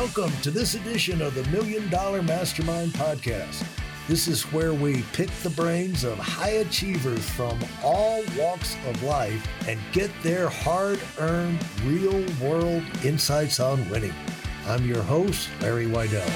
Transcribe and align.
Welcome 0.00 0.32
to 0.40 0.50
this 0.50 0.76
edition 0.76 1.20
of 1.20 1.34
the 1.34 1.44
Million 1.50 1.86
Dollar 1.90 2.22
Mastermind 2.22 2.92
Podcast. 2.92 3.62
This 4.08 4.28
is 4.28 4.44
where 4.44 4.72
we 4.72 5.02
pick 5.12 5.28
the 5.42 5.50
brains 5.50 6.04
of 6.04 6.16
high 6.16 6.62
achievers 6.62 7.28
from 7.28 7.58
all 7.84 8.22
walks 8.38 8.78
of 8.88 9.02
life 9.02 9.46
and 9.68 9.78
get 9.92 10.10
their 10.22 10.48
hard 10.48 10.98
earned, 11.18 11.58
real 11.84 12.24
world 12.40 12.82
insights 13.04 13.60
on 13.60 13.86
winning. 13.90 14.14
I'm 14.66 14.86
your 14.86 15.02
host, 15.02 15.50
Larry 15.60 15.84
Weidel. 15.84 16.26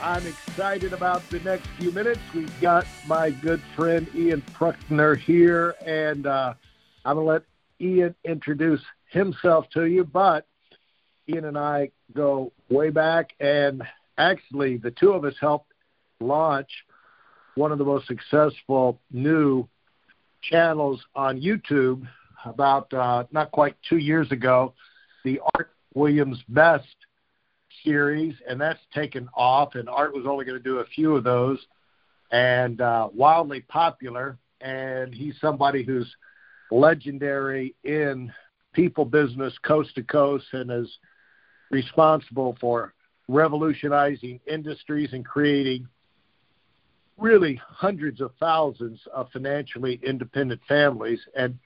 I'm 0.00 0.24
excited 0.28 0.92
about 0.92 1.28
the 1.30 1.40
next 1.40 1.66
few 1.80 1.90
minutes. 1.90 2.20
We've 2.32 2.60
got 2.60 2.86
my 3.08 3.30
good 3.30 3.60
friend 3.74 4.06
Ian 4.14 4.42
Prukner 4.42 5.18
here, 5.18 5.74
and 5.84 6.28
uh, 6.28 6.54
I'm 7.04 7.16
going 7.16 7.26
to 7.26 7.32
let 7.32 7.42
Ian 7.80 8.14
introduce 8.24 8.82
himself 9.10 9.66
to 9.74 9.84
you. 9.84 10.04
But 10.04 10.46
Ian 11.28 11.46
and 11.46 11.58
I 11.58 11.90
go 12.14 12.52
way 12.70 12.90
back, 12.90 13.34
and 13.40 13.82
actually, 14.18 14.76
the 14.76 14.90
two 14.90 15.12
of 15.12 15.24
us 15.24 15.34
helped 15.40 15.72
launch 16.20 16.70
one 17.54 17.72
of 17.72 17.78
the 17.78 17.84
most 17.84 18.06
successful 18.06 19.00
new 19.10 19.66
channels 20.42 21.02
on 21.14 21.40
YouTube 21.40 22.06
about 22.44 22.92
uh, 22.92 23.24
not 23.32 23.50
quite 23.50 23.76
two 23.88 23.96
years 23.96 24.30
ago, 24.30 24.74
the 25.24 25.40
Art 25.54 25.72
Williams 25.94 26.42
Best 26.48 26.86
series, 27.84 28.34
and 28.48 28.60
that's 28.60 28.80
taken 28.94 29.28
off. 29.34 29.74
And 29.74 29.88
Art 29.88 30.14
was 30.14 30.26
only 30.26 30.44
going 30.44 30.58
to 30.58 30.62
do 30.62 30.78
a 30.78 30.84
few 30.84 31.16
of 31.16 31.24
those, 31.24 31.58
and 32.30 32.80
uh, 32.80 33.08
wildly 33.12 33.62
popular. 33.62 34.38
And 34.60 35.14
he's 35.14 35.34
somebody 35.40 35.82
who's 35.82 36.14
legendary 36.70 37.74
in 37.84 38.32
people 38.72 39.04
business 39.04 39.54
coast 39.62 39.94
to 39.94 40.02
coast 40.02 40.46
and 40.52 40.70
is 40.70 40.98
responsible 41.70 42.56
for 42.60 42.94
revolutionizing 43.28 44.38
industries 44.46 45.12
and 45.12 45.24
creating 45.24 45.86
really 47.18 47.60
hundreds 47.66 48.20
of 48.20 48.30
thousands 48.38 49.00
of 49.12 49.28
financially 49.32 50.00
independent 50.02 50.60
families. 50.68 51.20
And 51.34 51.58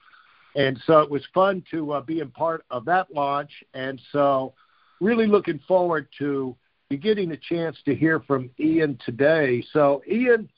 and 0.56 0.80
so 0.84 0.98
it 1.00 1.10
was 1.10 1.22
fun 1.32 1.62
to 1.70 1.92
uh, 1.92 2.00
be 2.00 2.20
a 2.20 2.26
part 2.26 2.64
of 2.70 2.84
that 2.86 3.12
launch. 3.14 3.52
And 3.72 4.00
so 4.10 4.54
really 5.00 5.28
looking 5.28 5.60
forward 5.68 6.08
to 6.18 6.56
getting 7.00 7.30
a 7.30 7.36
chance 7.36 7.76
to 7.84 7.94
hear 7.94 8.18
from 8.18 8.50
Ian 8.58 8.98
today. 9.04 9.64
So 9.72 10.02
Ian 10.10 10.48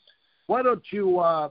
why 0.47 0.61
don't 0.61 0.83
you 0.91 1.19
uh, 1.19 1.49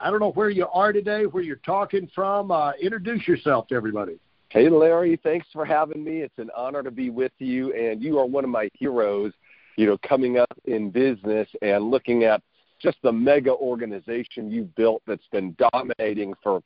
I 0.00 0.10
don't 0.10 0.20
know 0.20 0.32
where 0.32 0.50
you 0.50 0.66
are 0.68 0.92
today 0.92 1.26
where 1.26 1.42
you're 1.42 1.56
talking 1.56 2.10
from. 2.14 2.50
Uh, 2.50 2.72
introduce 2.80 3.26
yourself 3.28 3.68
to 3.68 3.74
everybody. 3.74 4.18
Hey, 4.50 4.68
Larry, 4.68 5.18
thanks 5.22 5.46
for 5.52 5.64
having 5.64 6.04
me. 6.04 6.18
It's 6.18 6.38
an 6.38 6.50
honor 6.56 6.82
to 6.82 6.90
be 6.90 7.10
with 7.10 7.32
you, 7.38 7.72
and 7.72 8.02
you 8.02 8.18
are 8.18 8.26
one 8.26 8.44
of 8.44 8.50
my 8.50 8.68
heroes, 8.74 9.32
you 9.76 9.86
know, 9.86 9.98
coming 10.06 10.38
up 10.38 10.56
in 10.66 10.90
business 10.90 11.48
and 11.62 11.90
looking 11.90 12.24
at 12.24 12.42
just 12.80 12.98
the 13.02 13.10
mega 13.10 13.52
organization 13.52 14.50
you've 14.50 14.74
built 14.74 15.02
that's 15.06 15.26
been 15.32 15.56
dominating 15.72 16.34
for 16.42 16.62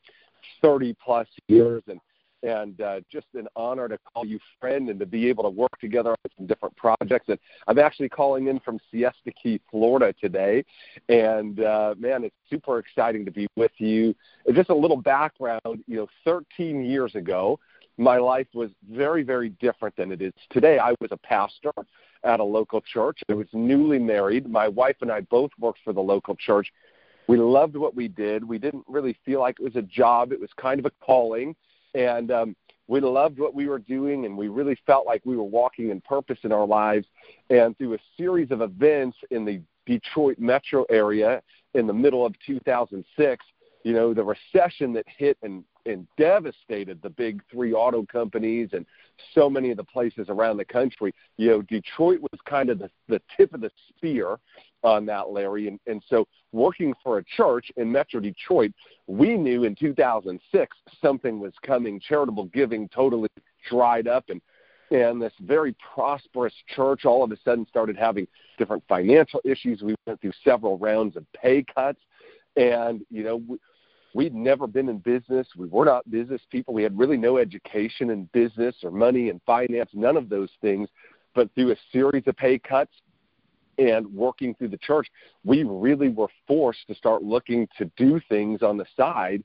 30 0.62 0.96
plus 1.02 1.28
years 1.46 1.82
and 1.86 2.00
and 2.42 2.80
uh, 2.80 3.00
just 3.10 3.26
an 3.34 3.48
honor 3.56 3.88
to 3.88 3.98
call 3.98 4.24
you 4.24 4.38
friend 4.60 4.88
and 4.88 5.00
to 5.00 5.06
be 5.06 5.28
able 5.28 5.44
to 5.44 5.50
work 5.50 5.78
together 5.80 6.10
on 6.10 6.30
some 6.36 6.46
different 6.46 6.76
projects. 6.76 7.28
And 7.28 7.38
I'm 7.66 7.78
actually 7.78 8.08
calling 8.08 8.48
in 8.48 8.60
from 8.60 8.78
Siesta 8.90 9.32
Key, 9.42 9.60
Florida 9.70 10.14
today. 10.20 10.64
And 11.08 11.60
uh, 11.60 11.94
man, 11.98 12.24
it's 12.24 12.36
super 12.48 12.78
exciting 12.78 13.24
to 13.24 13.30
be 13.30 13.46
with 13.56 13.72
you. 13.78 14.14
Just 14.52 14.70
a 14.70 14.74
little 14.74 14.96
background, 14.96 15.84
you 15.86 15.96
know, 15.96 16.08
13 16.24 16.84
years 16.84 17.14
ago, 17.14 17.58
my 17.96 18.16
life 18.16 18.46
was 18.54 18.70
very, 18.88 19.24
very 19.24 19.48
different 19.48 19.96
than 19.96 20.12
it 20.12 20.22
is 20.22 20.32
today. 20.50 20.78
I 20.78 20.94
was 21.00 21.10
a 21.10 21.16
pastor 21.16 21.72
at 22.22 22.40
a 22.40 22.44
local 22.44 22.80
church. 22.80 23.20
I 23.28 23.34
was 23.34 23.48
newly 23.52 23.98
married. 23.98 24.48
My 24.48 24.68
wife 24.68 24.96
and 25.00 25.10
I 25.10 25.22
both 25.22 25.50
worked 25.58 25.80
for 25.84 25.92
the 25.92 26.00
local 26.00 26.36
church. 26.36 26.72
We 27.26 27.36
loved 27.36 27.76
what 27.76 27.94
we 27.94 28.08
did. 28.08 28.42
We 28.42 28.58
didn't 28.58 28.84
really 28.88 29.16
feel 29.24 29.40
like 29.40 29.56
it 29.60 29.64
was 29.64 29.76
a 29.76 29.82
job, 29.82 30.32
it 30.32 30.40
was 30.40 30.50
kind 30.56 30.80
of 30.80 30.86
a 30.86 30.90
calling. 31.04 31.54
And 31.98 32.30
um, 32.30 32.56
we 32.86 33.00
loved 33.00 33.40
what 33.40 33.54
we 33.54 33.68
were 33.68 33.80
doing, 33.80 34.24
and 34.24 34.38
we 34.38 34.46
really 34.46 34.78
felt 34.86 35.04
like 35.04 35.20
we 35.24 35.36
were 35.36 35.42
walking 35.42 35.90
in 35.90 36.00
purpose 36.00 36.38
in 36.44 36.52
our 36.52 36.66
lives. 36.66 37.06
And 37.50 37.76
through 37.76 37.94
a 37.94 37.98
series 38.16 38.52
of 38.52 38.62
events 38.62 39.18
in 39.32 39.44
the 39.44 39.60
Detroit 39.84 40.38
metro 40.38 40.84
area 40.90 41.42
in 41.74 41.88
the 41.88 41.92
middle 41.92 42.24
of 42.24 42.34
2006, 42.46 43.44
you 43.88 43.94
know, 43.94 44.12
the 44.12 44.22
recession 44.22 44.92
that 44.92 45.06
hit 45.08 45.38
and 45.42 45.64
and 45.86 46.06
devastated 46.18 47.00
the 47.00 47.08
big 47.08 47.40
three 47.50 47.72
auto 47.72 48.04
companies 48.04 48.68
and 48.74 48.84
so 49.34 49.48
many 49.48 49.70
of 49.70 49.78
the 49.78 49.84
places 49.84 50.26
around 50.28 50.58
the 50.58 50.64
country. 50.66 51.14
You 51.38 51.48
know, 51.48 51.62
Detroit 51.62 52.20
was 52.20 52.38
kind 52.44 52.68
of 52.68 52.78
the, 52.78 52.90
the 53.08 53.22
tip 53.34 53.54
of 53.54 53.62
the 53.62 53.70
spear 53.88 54.36
on 54.82 55.06
that, 55.06 55.30
Larry. 55.30 55.68
And, 55.68 55.80
and 55.86 56.02
so, 56.06 56.28
working 56.52 56.92
for 57.02 57.16
a 57.16 57.24
church 57.24 57.72
in 57.78 57.90
Metro 57.90 58.20
Detroit, 58.20 58.72
we 59.06 59.38
knew 59.38 59.64
in 59.64 59.74
2006 59.74 60.76
something 61.00 61.40
was 61.40 61.54
coming. 61.62 61.98
Charitable 61.98 62.44
giving 62.52 62.90
totally 62.90 63.30
dried 63.70 64.06
up, 64.06 64.24
and 64.28 64.42
and 64.90 65.22
this 65.22 65.32
very 65.40 65.74
prosperous 65.94 66.52
church 66.76 67.06
all 67.06 67.24
of 67.24 67.32
a 67.32 67.38
sudden 67.42 67.66
started 67.70 67.96
having 67.96 68.28
different 68.58 68.82
financial 68.86 69.40
issues. 69.46 69.80
We 69.80 69.94
went 70.06 70.20
through 70.20 70.32
several 70.44 70.76
rounds 70.76 71.16
of 71.16 71.24
pay 71.32 71.64
cuts, 71.74 72.00
and 72.54 73.00
you 73.08 73.24
know. 73.24 73.58
We, 74.14 74.24
We'd 74.24 74.34
never 74.34 74.66
been 74.66 74.88
in 74.88 74.98
business. 74.98 75.46
We 75.56 75.66
were 75.66 75.84
not 75.84 76.10
business 76.10 76.42
people. 76.50 76.74
We 76.74 76.82
had 76.82 76.98
really 76.98 77.16
no 77.16 77.38
education 77.38 78.10
in 78.10 78.28
business 78.32 78.76
or 78.82 78.90
money 78.90 79.30
and 79.30 79.40
finance, 79.46 79.90
none 79.94 80.16
of 80.16 80.28
those 80.28 80.50
things. 80.60 80.88
But 81.34 81.48
through 81.54 81.72
a 81.72 81.76
series 81.92 82.24
of 82.26 82.36
pay 82.36 82.58
cuts 82.58 82.92
and 83.78 84.12
working 84.12 84.54
through 84.54 84.68
the 84.68 84.78
church, 84.78 85.08
we 85.44 85.62
really 85.62 86.08
were 86.08 86.28
forced 86.46 86.86
to 86.88 86.94
start 86.94 87.22
looking 87.22 87.68
to 87.78 87.90
do 87.96 88.20
things 88.28 88.62
on 88.62 88.76
the 88.76 88.86
side 88.96 89.42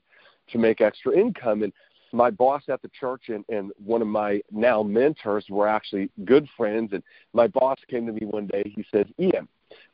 to 0.50 0.58
make 0.58 0.80
extra 0.80 1.16
income. 1.16 1.62
And 1.62 1.72
my 2.12 2.30
boss 2.30 2.62
at 2.68 2.82
the 2.82 2.90
church 2.98 3.28
and, 3.28 3.44
and 3.48 3.70
one 3.84 4.02
of 4.02 4.08
my 4.08 4.40
now 4.50 4.82
mentors 4.82 5.46
were 5.48 5.68
actually 5.68 6.10
good 6.24 6.48
friends. 6.56 6.92
And 6.92 7.02
my 7.32 7.46
boss 7.46 7.78
came 7.88 8.06
to 8.06 8.12
me 8.12 8.26
one 8.26 8.46
day. 8.46 8.72
He 8.74 8.84
said, 8.90 9.12
Ian, 9.18 9.48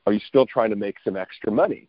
are 0.07 0.13
you 0.13 0.21
still 0.27 0.47
trying 0.47 0.71
to 0.71 0.77
make 0.77 0.97
some 1.05 1.17
extra 1.17 1.53
money? 1.53 1.89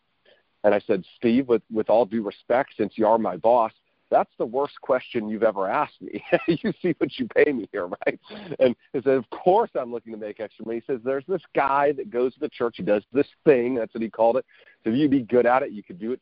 And 0.63 0.73
I 0.75 0.79
said, 0.85 1.03
Steve, 1.17 1.47
with, 1.47 1.63
with 1.71 1.89
all 1.89 2.05
due 2.05 2.23
respect, 2.23 2.73
since 2.77 2.93
you 2.95 3.07
are 3.07 3.17
my 3.17 3.37
boss, 3.37 3.71
that's 4.11 4.31
the 4.37 4.45
worst 4.45 4.79
question 4.81 5.29
you've 5.29 5.41
ever 5.41 5.69
asked 5.69 6.01
me. 6.01 6.23
you 6.47 6.73
see 6.81 6.93
what 6.97 7.17
you 7.17 7.27
pay 7.33 7.51
me 7.51 7.67
here, 7.71 7.87
right? 7.87 8.19
And 8.59 8.75
he 8.91 9.01
said, 9.01 9.13
Of 9.13 9.29
course 9.29 9.71
I'm 9.73 9.91
looking 9.91 10.11
to 10.11 10.19
make 10.19 10.41
extra 10.41 10.65
money. 10.65 10.83
He 10.85 10.93
says, 10.93 10.99
There's 11.03 11.23
this 11.27 11.41
guy 11.55 11.93
that 11.93 12.11
goes 12.11 12.33
to 12.33 12.41
the 12.41 12.49
church, 12.49 12.75
he 12.77 12.83
does 12.83 13.03
this 13.13 13.27
thing, 13.45 13.75
that's 13.75 13.93
what 13.93 14.03
he 14.03 14.09
called 14.09 14.35
it. 14.35 14.45
So 14.83 14.89
if 14.91 14.97
you'd 14.97 15.11
be 15.11 15.21
good 15.21 15.45
at 15.45 15.63
it, 15.63 15.71
you 15.71 15.81
could 15.81 15.97
do 15.97 16.11
it 16.11 16.19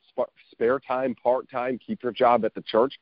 spare 0.51 0.79
time, 0.79 1.15
part 1.15 1.49
time, 1.49 1.79
keep 1.85 2.03
your 2.03 2.11
job 2.11 2.45
at 2.45 2.53
the 2.53 2.61
church. 2.61 2.93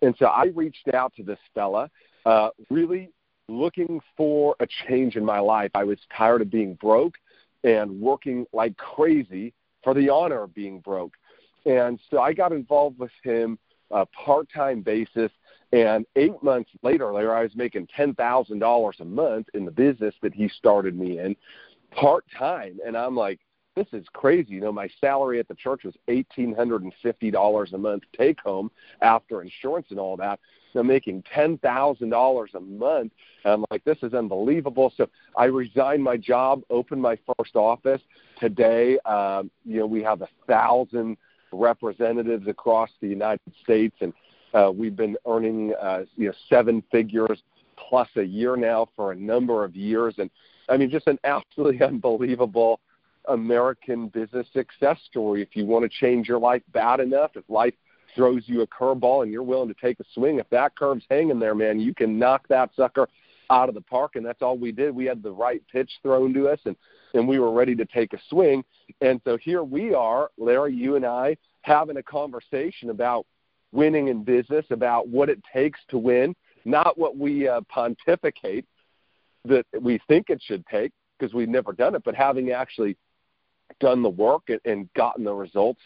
And 0.00 0.14
so 0.18 0.26
I 0.26 0.46
reached 0.54 0.88
out 0.94 1.12
to 1.16 1.22
this 1.24 1.38
fella, 1.52 1.90
uh, 2.24 2.50
really 2.70 3.10
looking 3.48 4.00
for 4.16 4.54
a 4.60 4.66
change 4.86 5.16
in 5.16 5.24
my 5.24 5.40
life. 5.40 5.72
I 5.74 5.84
was 5.84 5.98
tired 6.16 6.40
of 6.40 6.50
being 6.50 6.74
broke 6.74 7.14
and 7.64 8.00
working 8.00 8.46
like 8.52 8.76
crazy 8.76 9.52
for 9.82 9.94
the 9.94 10.08
honor 10.08 10.42
of 10.44 10.54
being 10.54 10.80
broke. 10.80 11.14
And 11.66 11.98
so 12.10 12.20
I 12.20 12.32
got 12.32 12.52
involved 12.52 12.98
with 12.98 13.10
him 13.22 13.58
a 13.90 14.06
part-time 14.06 14.82
basis. 14.82 15.30
And 15.72 16.04
eight 16.16 16.42
months 16.42 16.70
later, 16.82 17.12
later 17.12 17.34
I 17.34 17.42
was 17.42 17.54
making 17.54 17.88
ten 17.94 18.14
thousand 18.14 18.58
dollars 18.58 18.96
a 19.00 19.04
month 19.04 19.48
in 19.54 19.64
the 19.64 19.70
business 19.70 20.14
that 20.22 20.34
he 20.34 20.48
started 20.48 20.98
me 20.98 21.18
in, 21.18 21.36
part 21.92 22.24
time. 22.36 22.78
And 22.84 22.96
I'm 22.96 23.16
like, 23.16 23.38
this 23.76 23.86
is 23.92 24.04
crazy. 24.12 24.54
You 24.54 24.60
know, 24.62 24.72
my 24.72 24.88
salary 25.00 25.38
at 25.38 25.46
the 25.46 25.54
church 25.54 25.84
was 25.84 25.94
eighteen 26.08 26.54
hundred 26.54 26.82
and 26.82 26.92
fifty 27.02 27.30
dollars 27.30 27.72
a 27.72 27.78
month 27.78 28.02
take 28.18 28.40
home 28.40 28.70
after 29.00 29.42
insurance 29.42 29.86
and 29.90 30.00
all 30.00 30.16
that. 30.16 30.40
I'm 30.74 30.86
making 30.86 31.24
ten 31.34 31.58
thousand 31.58 32.10
dollars 32.10 32.50
a 32.54 32.60
month. 32.60 33.12
And 33.44 33.54
I'm 33.54 33.64
like, 33.70 33.84
this 33.84 33.98
is 34.02 34.14
unbelievable. 34.14 34.92
So 34.96 35.08
I 35.36 35.46
resigned 35.46 36.02
my 36.02 36.16
job, 36.16 36.62
opened 36.70 37.02
my 37.02 37.18
first 37.36 37.56
office. 37.56 38.00
Today, 38.38 38.98
um, 39.00 39.50
you 39.64 39.80
know, 39.80 39.86
we 39.86 40.02
have 40.02 40.22
a 40.22 40.28
thousand 40.46 41.16
representatives 41.52 42.46
across 42.46 42.90
the 43.00 43.08
United 43.08 43.52
States, 43.62 43.96
and 44.00 44.12
uh, 44.54 44.70
we've 44.74 44.96
been 44.96 45.16
earning 45.26 45.74
uh, 45.80 46.04
you 46.16 46.28
know 46.28 46.34
seven 46.48 46.82
figures 46.90 47.42
plus 47.76 48.08
a 48.16 48.22
year 48.22 48.56
now 48.56 48.88
for 48.94 49.12
a 49.12 49.16
number 49.16 49.64
of 49.64 49.74
years. 49.74 50.14
And 50.18 50.30
I 50.68 50.76
mean, 50.76 50.90
just 50.90 51.06
an 51.06 51.18
absolutely 51.24 51.82
unbelievable 51.86 52.80
American 53.26 54.08
business 54.08 54.46
success 54.52 54.98
story. 55.08 55.42
If 55.42 55.54
you 55.54 55.66
want 55.66 55.84
to 55.84 55.88
change 55.88 56.28
your 56.28 56.38
life 56.38 56.62
bad 56.72 57.00
enough, 57.00 57.32
if 57.34 57.44
life 57.48 57.74
throws 58.14 58.42
you 58.46 58.62
a 58.62 58.66
curveball 58.66 59.22
and 59.22 59.32
you're 59.32 59.42
willing 59.42 59.68
to 59.68 59.80
take 59.80 60.00
a 60.00 60.04
swing, 60.14 60.38
if 60.38 60.48
that 60.50 60.76
curve's 60.76 61.04
hanging 61.10 61.38
there, 61.38 61.54
man, 61.54 61.80
you 61.80 61.94
can 61.94 62.18
knock 62.18 62.46
that 62.48 62.70
sucker 62.74 63.08
out 63.50 63.68
of 63.68 63.74
the 63.74 63.80
park. 63.80 64.16
And 64.16 64.24
that's 64.24 64.42
all 64.42 64.56
we 64.56 64.72
did. 64.72 64.94
We 64.94 65.04
had 65.04 65.22
the 65.22 65.32
right 65.32 65.62
pitch 65.70 65.90
thrown 66.02 66.32
to 66.34 66.48
us, 66.48 66.60
and 66.64 66.76
and 67.12 67.26
we 67.26 67.40
were 67.40 67.52
ready 67.52 67.74
to 67.74 67.84
take 67.84 68.12
a 68.12 68.18
swing. 68.28 68.64
And 69.00 69.20
so 69.24 69.36
here 69.36 69.64
we 69.64 69.94
are, 69.94 70.30
Larry, 70.38 70.74
you 70.74 70.94
and 70.94 71.04
I, 71.04 71.36
having 71.62 71.96
a 71.96 72.02
conversation 72.02 72.90
about 72.90 73.26
winning 73.72 74.08
in 74.08 74.22
business, 74.22 74.64
about 74.70 75.08
what 75.08 75.28
it 75.28 75.42
takes 75.52 75.80
to 75.88 75.98
win. 75.98 76.34
not 76.64 76.98
what 76.98 77.16
we 77.16 77.48
uh, 77.48 77.60
pontificate 77.68 78.66
that 79.44 79.64
we 79.80 79.98
think 80.06 80.30
it 80.30 80.40
should 80.42 80.64
take 80.66 80.92
because 81.18 81.34
we've 81.34 81.48
never 81.48 81.72
done 81.72 81.94
it, 81.94 82.02
but 82.04 82.14
having 82.14 82.50
actually 82.50 82.96
done 83.78 84.02
the 84.02 84.08
work 84.08 84.42
and, 84.48 84.60
and 84.64 84.92
gotten 84.94 85.24
the 85.24 85.32
results 85.32 85.80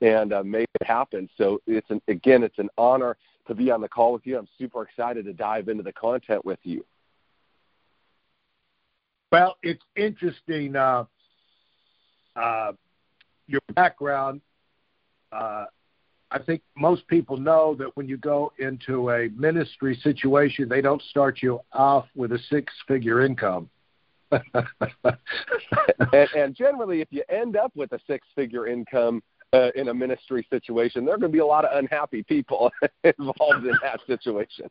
and 0.00 0.32
uh, 0.32 0.42
made 0.42 0.68
it 0.80 0.86
happen. 0.86 1.28
So 1.36 1.60
it's 1.66 1.88
an, 1.90 2.00
again, 2.08 2.42
it's 2.42 2.58
an 2.58 2.68
honor 2.78 3.16
to 3.46 3.54
be 3.54 3.70
on 3.70 3.80
the 3.80 3.88
call 3.88 4.12
with 4.12 4.26
you. 4.26 4.38
I'm 4.38 4.48
super 4.58 4.82
excited 4.82 5.24
to 5.24 5.32
dive 5.32 5.68
into 5.68 5.82
the 5.82 5.92
content 5.92 6.44
with 6.44 6.58
you. 6.62 6.84
Well, 9.32 9.56
it's 9.62 9.82
interesting. 9.96 10.76
Uh, 10.76 11.04
uh, 12.36 12.72
your 13.46 13.60
background. 13.74 14.40
Uh, 15.32 15.64
I 16.30 16.38
think 16.38 16.62
most 16.76 17.06
people 17.08 17.38
know 17.38 17.74
that 17.78 17.96
when 17.96 18.06
you 18.06 18.18
go 18.18 18.52
into 18.58 19.10
a 19.10 19.28
ministry 19.30 19.98
situation, 20.02 20.68
they 20.68 20.82
don't 20.82 21.02
start 21.02 21.42
you 21.42 21.60
off 21.72 22.06
with 22.14 22.32
a 22.32 22.38
six-figure 22.50 23.24
income. 23.24 23.70
and, 24.30 26.28
and 26.36 26.54
generally, 26.54 27.00
if 27.00 27.08
you 27.10 27.22
end 27.30 27.56
up 27.56 27.72
with 27.74 27.92
a 27.92 28.00
six-figure 28.06 28.66
income, 28.66 29.22
uh, 29.52 29.70
in 29.74 29.88
a 29.88 29.94
ministry 29.94 30.46
situation, 30.50 31.04
there 31.04 31.14
are 31.14 31.18
going 31.18 31.32
to 31.32 31.36
be 31.36 31.40
a 31.40 31.46
lot 31.46 31.64
of 31.64 31.76
unhappy 31.76 32.22
people 32.22 32.70
involved 33.04 33.66
in 33.66 33.74
that 33.82 34.00
situation. 34.06 34.68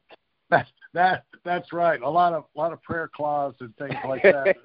That, 0.49 0.67
that 0.93 1.25
that's 1.43 1.73
right. 1.73 2.01
A 2.01 2.09
lot 2.09 2.33
of 2.33 2.45
a 2.55 2.59
lot 2.59 2.71
of 2.71 2.81
prayer 2.81 3.09
claws 3.13 3.53
and 3.59 3.75
things 3.75 3.95
like 4.07 4.23
that. 4.23 4.55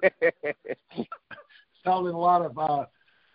Selling 1.83 2.13
a 2.13 2.19
lot 2.19 2.41
of 2.41 2.57
uh, 2.57 2.85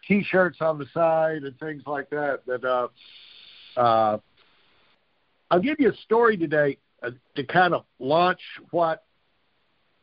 t-shirts 0.06 0.58
on 0.60 0.78
the 0.78 0.86
side 0.94 1.42
and 1.42 1.58
things 1.58 1.82
like 1.86 2.08
that. 2.10 2.40
That 2.46 2.64
uh, 2.64 2.88
uh, 3.78 4.18
I'll 5.50 5.60
give 5.60 5.76
you 5.78 5.90
a 5.90 5.96
story 5.96 6.38
today 6.38 6.78
uh, 7.02 7.10
to 7.36 7.44
kind 7.44 7.74
of 7.74 7.84
launch 7.98 8.40
what 8.70 9.04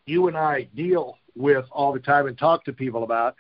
you 0.06 0.28
and 0.28 0.38
I 0.38 0.68
deal 0.76 1.18
with 1.36 1.66
all 1.72 1.94
the 1.94 2.00
time 2.00 2.28
and 2.28 2.38
talk 2.38 2.64
to 2.66 2.74
people 2.74 3.04
about. 3.04 3.36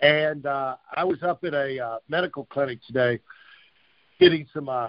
And 0.00 0.46
uh, 0.46 0.76
I 0.94 1.04
was 1.04 1.22
up 1.22 1.44
at 1.44 1.54
a 1.54 1.78
uh, 1.78 1.98
medical 2.08 2.46
clinic 2.46 2.78
today 2.86 3.20
getting 4.18 4.46
some 4.52 4.68
uh, 4.68 4.88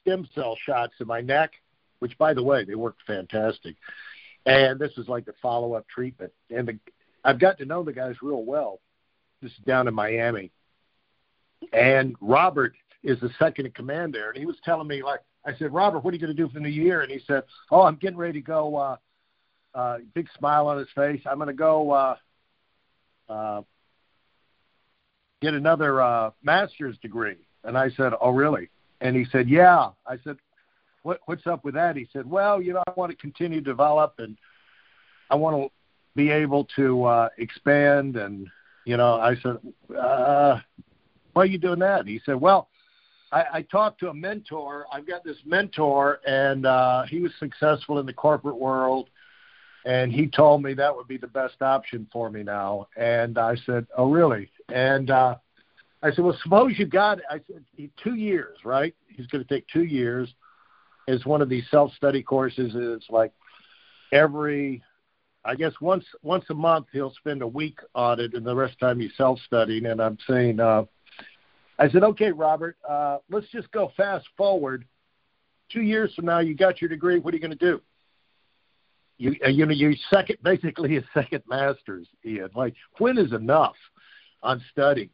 stem 0.00 0.28
cell 0.34 0.56
shots 0.64 0.94
in 1.00 1.06
my 1.06 1.20
neck, 1.20 1.52
which, 1.98 2.16
by 2.18 2.34
the 2.34 2.42
way, 2.42 2.64
they 2.64 2.74
worked 2.74 3.02
fantastic. 3.06 3.76
And 4.46 4.78
this 4.78 4.92
is 4.96 5.08
like 5.08 5.24
the 5.24 5.34
follow 5.40 5.74
up 5.74 5.86
treatment. 5.88 6.32
And 6.50 6.68
the, 6.68 6.78
I've 7.24 7.40
got 7.40 7.58
to 7.58 7.64
know 7.64 7.82
the 7.82 7.92
guys 7.92 8.16
real 8.22 8.44
well. 8.44 8.80
This 9.42 9.52
is 9.52 9.58
down 9.66 9.88
in 9.88 9.94
Miami. 9.94 10.50
And 11.72 12.14
Robert 12.20 12.74
is 13.02 13.18
the 13.20 13.30
second 13.38 13.66
in 13.66 13.72
command 13.72 14.14
there. 14.14 14.30
And 14.30 14.38
he 14.38 14.46
was 14.46 14.56
telling 14.64 14.86
me, 14.86 15.02
like, 15.02 15.20
I 15.46 15.54
said, 15.56 15.72
Robert, 15.72 16.00
what 16.00 16.12
are 16.12 16.16
you 16.16 16.20
going 16.20 16.34
to 16.34 16.42
do 16.42 16.48
for 16.48 16.54
the 16.54 16.60
new 16.60 16.68
year? 16.68 17.02
And 17.02 17.10
he 17.10 17.20
said, 17.26 17.42
Oh, 17.70 17.82
I'm 17.82 17.96
getting 17.96 18.16
ready 18.16 18.40
to 18.40 18.46
go. 18.46 18.76
Uh, 18.76 18.96
uh, 19.74 19.98
big 20.14 20.28
smile 20.38 20.68
on 20.68 20.78
his 20.78 20.88
face. 20.94 21.20
I'm 21.26 21.36
going 21.36 21.48
to 21.48 21.52
go 21.52 21.90
uh, 21.90 22.16
uh, 23.28 23.62
get 25.44 25.54
another 25.54 26.00
uh, 26.00 26.30
master's 26.42 26.96
degree. 26.98 27.36
And 27.64 27.76
I 27.76 27.90
said, 27.90 28.12
Oh, 28.20 28.30
really? 28.30 28.70
And 29.00 29.14
he 29.14 29.26
said, 29.30 29.48
Yeah. 29.48 29.90
I 30.06 30.16
said, 30.24 30.36
what, 31.02 31.20
What's 31.26 31.46
up 31.46 31.64
with 31.64 31.74
that? 31.74 31.96
He 31.96 32.08
said, 32.12 32.28
Well, 32.28 32.62
you 32.62 32.72
know, 32.72 32.82
I 32.86 32.92
want 32.96 33.10
to 33.10 33.16
continue 33.16 33.60
to 33.60 33.64
develop 33.64 34.14
and 34.18 34.36
I 35.30 35.36
want 35.36 35.56
to 35.56 35.68
be 36.16 36.30
able 36.30 36.66
to 36.76 37.04
uh, 37.04 37.28
expand. 37.38 38.16
And, 38.16 38.48
you 38.86 38.96
know, 38.96 39.14
I 39.20 39.36
said, 39.42 39.58
uh, 39.96 40.60
Why 41.34 41.42
are 41.42 41.46
you 41.46 41.58
doing 41.58 41.80
that? 41.80 42.06
he 42.06 42.20
said, 42.24 42.40
Well, 42.40 42.68
I, 43.30 43.44
I 43.52 43.62
talked 43.62 44.00
to 44.00 44.08
a 44.08 44.14
mentor. 44.14 44.86
I've 44.92 45.06
got 45.06 45.24
this 45.24 45.38
mentor, 45.44 46.20
and 46.26 46.66
uh, 46.66 47.02
he 47.04 47.20
was 47.20 47.32
successful 47.38 47.98
in 47.98 48.06
the 48.06 48.12
corporate 48.12 48.58
world 48.58 49.08
and 49.86 50.10
he 50.10 50.26
told 50.26 50.62
me 50.62 50.72
that 50.74 50.94
would 50.96 51.08
be 51.08 51.18
the 51.18 51.26
best 51.26 51.60
option 51.60 52.06
for 52.10 52.30
me 52.30 52.42
now. 52.42 52.88
And 52.96 53.36
I 53.36 53.54
said, 53.66 53.86
"Oh, 53.96 54.10
really?" 54.10 54.50
And 54.68 55.10
uh, 55.10 55.36
I 56.02 56.10
said, 56.10 56.24
"Well, 56.24 56.36
suppose 56.42 56.72
you 56.78 56.86
got." 56.86 57.18
It. 57.18 57.24
I 57.30 57.40
said, 57.46 57.90
two 58.02 58.14
years, 58.14 58.58
right? 58.64 58.94
He's 59.08 59.26
going 59.26 59.44
to 59.44 59.48
take 59.48 59.66
two 59.68 59.84
years. 59.84 60.32
Is 61.06 61.26
one 61.26 61.42
of 61.42 61.48
these 61.48 61.64
self-study 61.70 62.22
courses. 62.22 62.72
It's 62.74 63.10
like 63.10 63.32
every, 64.10 64.82
I 65.44 65.54
guess 65.54 65.72
once 65.80 66.04
once 66.22 66.44
a 66.50 66.54
month 66.54 66.86
he'll 66.92 67.12
spend 67.12 67.42
a 67.42 67.46
week 67.46 67.78
on 67.94 68.20
it, 68.20 68.34
and 68.34 68.46
the 68.46 68.54
rest 68.54 68.74
of 68.74 68.80
the 68.80 68.86
time 68.86 69.00
he's 69.00 69.16
self-studying. 69.16 69.86
And 69.86 70.00
I'm 70.00 70.18
saying, 70.26 70.60
uh, 70.60 70.84
I 71.78 71.90
said, 71.90 72.04
"Okay, 72.04 72.32
Robert, 72.32 72.76
uh, 72.88 73.18
let's 73.30 73.48
just 73.50 73.70
go 73.70 73.92
fast 73.96 74.26
forward. 74.36 74.86
Two 75.70 75.82
years 75.82 76.14
from 76.14 76.26
now, 76.26 76.38
you 76.38 76.54
got 76.54 76.80
your 76.80 76.88
degree. 76.88 77.18
What 77.18 77.34
are 77.34 77.36
you 77.36 77.42
going 77.42 77.58
to 77.58 77.72
do?" 77.72 77.80
you 79.16 79.34
you 79.46 79.66
know 79.66 79.72
you 79.72 79.94
second 80.10 80.36
basically 80.42 80.96
a 80.98 81.02
second 81.14 81.42
masters 81.48 82.08
Ian 82.24 82.50
like 82.54 82.74
when 82.98 83.18
is 83.18 83.32
enough 83.32 83.76
on 84.44 84.62
studying. 84.70 85.10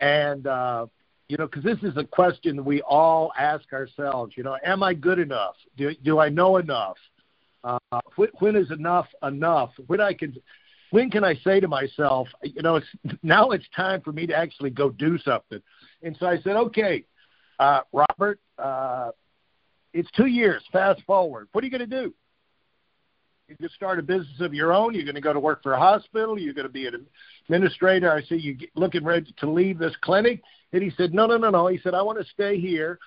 And 0.00 0.46
uh 0.46 0.86
you 1.28 1.36
know 1.36 1.46
because 1.46 1.64
this 1.64 1.78
is 1.82 1.96
a 1.96 2.04
question 2.04 2.64
we 2.64 2.82
all 2.82 3.32
ask 3.38 3.72
ourselves 3.72 4.34
you 4.36 4.42
know 4.42 4.58
am 4.64 4.82
I 4.82 4.92
good 4.94 5.18
enough? 5.18 5.54
Do 5.76 5.94
do 6.04 6.18
I 6.18 6.28
know 6.28 6.58
enough? 6.58 6.98
Uh 7.64 7.78
when, 8.16 8.28
when 8.38 8.56
is 8.56 8.70
enough 8.70 9.06
enough? 9.22 9.70
When 9.86 10.00
I 10.00 10.12
can 10.12 10.36
when 10.90 11.10
can 11.10 11.24
I 11.24 11.34
say 11.36 11.60
to 11.60 11.68
myself 11.68 12.28
you 12.42 12.62
know 12.62 12.76
it's 12.76 12.86
now 13.22 13.50
it's 13.50 13.66
time 13.74 14.02
for 14.02 14.12
me 14.12 14.26
to 14.26 14.36
actually 14.36 14.70
go 14.70 14.90
do 14.90 15.16
something. 15.18 15.62
And 16.02 16.16
so 16.18 16.26
I 16.26 16.38
said 16.42 16.56
okay 16.56 17.04
uh 17.58 17.80
Robert 17.92 18.40
uh 18.58 19.12
it's 19.94 20.10
two 20.10 20.26
years. 20.26 20.62
Fast 20.72 21.00
forward. 21.06 21.48
What 21.52 21.64
are 21.64 21.66
you 21.66 21.70
going 21.70 21.88
to 21.88 22.02
do 22.02 22.12
you 23.48 23.56
can 23.56 23.68
start 23.70 23.98
a 23.98 24.02
business 24.02 24.40
of 24.40 24.52
your 24.52 24.72
own. 24.72 24.94
You're 24.94 25.04
going 25.04 25.14
to 25.14 25.20
go 25.20 25.32
to 25.32 25.40
work 25.40 25.62
for 25.62 25.74
a 25.74 25.78
hospital. 25.78 26.38
You're 26.38 26.54
going 26.54 26.66
to 26.66 26.72
be 26.72 26.86
an 26.86 27.06
administrator. 27.44 28.12
I 28.12 28.22
see 28.22 28.36
you 28.36 28.56
looking 28.74 29.04
ready 29.04 29.32
to 29.38 29.50
leave 29.50 29.78
this 29.78 29.94
clinic. 30.00 30.42
And 30.72 30.82
he 30.82 30.90
said, 30.96 31.14
No, 31.14 31.26
no, 31.26 31.36
no, 31.36 31.50
no. 31.50 31.68
He 31.68 31.78
said, 31.78 31.94
I 31.94 32.02
want 32.02 32.18
to 32.18 32.24
stay 32.32 32.58
here. 32.58 32.98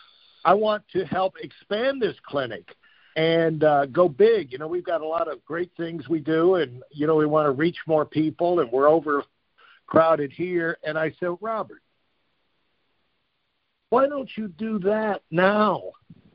I 0.46 0.54
want 0.54 0.84
to 0.94 1.06
help 1.06 1.36
expand 1.42 2.02
this 2.02 2.16
clinic 2.26 2.76
and 3.18 3.64
uh, 3.66 3.86
go 3.88 4.08
big. 4.08 4.54
You 4.54 4.60
know, 4.60 4.68
we've 4.68 4.86
got 4.86 5.02
a 5.02 5.08
lot 5.08 5.30
of 5.30 5.44
great 5.44 5.72
things 5.76 6.08
we 6.08 6.20
do, 6.20 6.56
and 6.56 6.82
you 6.92 7.06
know, 7.06 7.16
we 7.16 7.26
want 7.26 7.48
to 7.48 7.52
reach 7.52 7.78
more 7.86 8.06
people, 8.06 8.62
and 8.62 8.72
we're 8.72 8.90
overcrowded 8.90 10.32
here. 10.32 10.78
And 10.86 10.98
I 10.98 11.14
said, 11.20 11.36
Robert, 11.42 11.82
why 13.90 14.08
don't 14.08 14.30
you 14.38 14.48
do 14.48 14.80
that 14.80 15.22
now? 15.32 15.82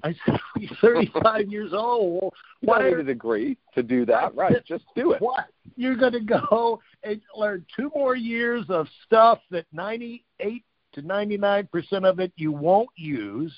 I 0.05 0.15
said, 0.27 0.39
he's 0.59 0.71
35 0.81 1.49
years 1.51 1.73
old. 1.73 2.33
Why 2.61 2.89
need 2.89 2.99
a 2.99 3.03
degree 3.03 3.57
to 3.75 3.83
do 3.83 4.07
that? 4.07 4.35
Right, 4.35 4.65
just 4.65 4.85
do 4.95 5.13
it. 5.13 5.21
What? 5.21 5.47
You're 5.77 5.97
going 5.97 6.13
to 6.13 6.21
go 6.21 6.81
and 7.03 7.21
learn 7.37 7.65
two 7.75 7.91
more 7.95 8.15
years 8.15 8.67
of 8.69 8.87
stuff 9.05 9.41
that 9.51 9.67
98 9.73 10.63
to 10.93 11.03
99 11.03 11.69
percent 11.73 12.05
of 12.05 12.21
it 12.21 12.33
you 12.37 12.53
won't 12.53 12.91
use. 12.97 13.53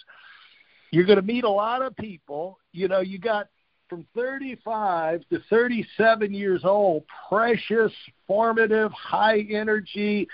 You're 0.93 1.05
going 1.05 1.21
to 1.21 1.25
meet 1.25 1.45
a 1.45 1.51
lot 1.51 1.83
of 1.83 1.95
people. 1.97 2.59
You 2.73 2.89
know, 2.89 3.01
you 3.01 3.19
got 3.19 3.49
from 3.89 4.07
35 4.15 5.23
to 5.31 5.41
37 5.51 6.33
years 6.33 6.63
old, 6.65 7.05
precious, 7.29 7.93
formative, 8.27 8.91
high 8.93 9.41
energy, 9.51 10.27